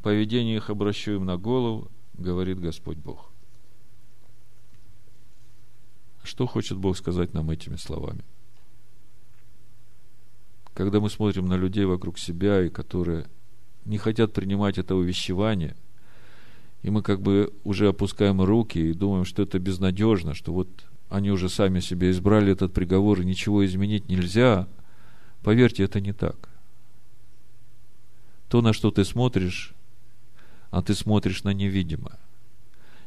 поведение 0.00 0.56
их 0.56 0.70
обращу 0.70 1.14
им 1.14 1.24
на 1.24 1.36
голову, 1.36 1.90
говорит 2.14 2.60
Господь 2.60 2.98
Бог. 2.98 3.31
Что 6.32 6.46
хочет 6.46 6.78
Бог 6.78 6.96
сказать 6.96 7.34
нам 7.34 7.50
этими 7.50 7.76
словами? 7.76 8.24
когда 10.72 11.00
мы 11.00 11.10
смотрим 11.10 11.44
на 11.44 11.58
людей 11.58 11.84
вокруг 11.84 12.18
себя, 12.18 12.64
и 12.64 12.70
которые 12.70 13.26
не 13.84 13.98
хотят 13.98 14.32
принимать 14.32 14.78
это 14.78 14.94
увещевание, 14.94 15.76
и 16.82 16.88
мы 16.88 17.02
как 17.02 17.20
бы 17.20 17.52
уже 17.62 17.88
опускаем 17.88 18.40
руки 18.40 18.78
и 18.78 18.94
думаем, 18.94 19.26
что 19.26 19.42
это 19.42 19.58
безнадежно, 19.58 20.32
что 20.32 20.54
вот 20.54 20.68
они 21.10 21.30
уже 21.30 21.50
сами 21.50 21.80
себе 21.80 22.10
избрали 22.10 22.52
этот 22.52 22.72
приговор, 22.72 23.20
и 23.20 23.26
ничего 23.26 23.66
изменить 23.66 24.08
нельзя, 24.08 24.66
поверьте, 25.42 25.82
это 25.84 26.00
не 26.00 26.14
так. 26.14 26.48
То, 28.48 28.62
на 28.62 28.72
что 28.72 28.90
ты 28.90 29.04
смотришь, 29.04 29.74
а 30.70 30.80
ты 30.80 30.94
смотришь 30.94 31.44
на 31.44 31.52
невидимое. 31.52 32.18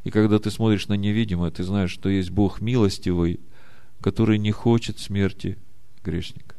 И 0.06 0.12
когда 0.12 0.38
ты 0.38 0.52
смотришь 0.52 0.88
на 0.88 0.94
невидимое, 0.94 1.50
ты 1.50 1.64
знаешь, 1.64 1.90
что 1.90 2.10
есть 2.10 2.30
Бог 2.30 2.62
милостивый, 2.62 3.40
который 4.02 4.38
не 4.38 4.52
хочет 4.52 5.00
смерти 5.00 5.58
грешника. 6.04 6.56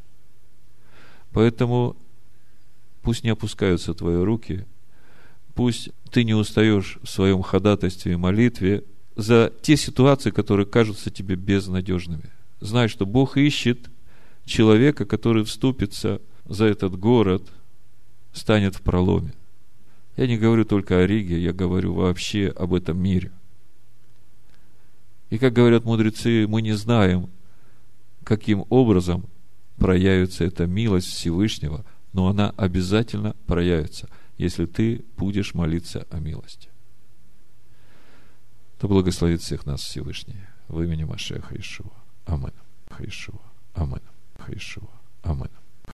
Поэтому 1.31 1.97
пусть 3.03 3.23
не 3.23 3.31
опускаются 3.31 3.95
твои 3.95 4.17
руки, 4.17 4.67
пусть 5.55 5.91
ты 6.11 6.25
не 6.25 6.35
устаешь 6.35 6.99
в 7.05 7.09
своем 7.09 7.43
ходатайстве 7.43 8.15
и 8.15 8.17
молитве 8.17 8.83
за 9.15 9.53
те 9.63 9.77
ситуации, 9.77 10.31
которые 10.31 10.67
кажутся 10.67 11.11
тебе 11.11 11.37
безнадежными. 11.37 12.31
Знай, 12.61 12.89
что 12.89 13.07
Бог 13.07 13.37
ищет 13.37 13.91
человека, 14.45 15.05
который 15.05 15.45
вступится 15.45 16.21
за 16.47 16.65
этот 16.65 16.99
город, 16.99 17.45
станет 18.33 18.75
в 18.75 18.83
проломе. 18.83 19.33
Я 20.17 20.27
не 20.27 20.39
говорю 20.39 20.65
только 20.65 20.99
о 20.99 21.07
Риге, 21.07 21.39
я 21.39 21.53
говорю 21.53 21.95
вообще 21.95 22.49
об 22.49 22.73
этом 22.73 22.99
мире. 22.99 23.33
И 25.29 25.39
как 25.39 25.53
говорят 25.53 25.85
мудрецы, 25.85 26.47
мы 26.47 26.63
не 26.63 26.73
знаем, 26.73 27.29
каким 28.25 28.65
образом 28.71 29.27
проявится 29.77 30.45
эта 30.45 30.67
милость 30.67 31.09
Всевышнего, 31.09 31.85
но 32.13 32.29
она 32.29 32.51
обязательно 32.57 33.37
проявится, 33.47 34.09
если 34.39 34.65
ты 34.65 35.05
будешь 35.17 35.53
молиться 35.53 36.07
о 36.11 36.19
милости. 36.19 36.71
То 38.79 38.89
благословит 38.89 39.43
всех 39.43 39.67
нас 39.67 39.81
Всевышний 39.81 40.37
в 40.69 40.81
имени 40.81 41.05
Машеха 41.05 41.59
Ишуа. 41.59 41.93
Амин. 42.25 42.53
Хаишуа. 42.91 43.41
Амин. 43.75 44.03
Хаишуа. 44.39 44.89
Амин. 45.23 45.51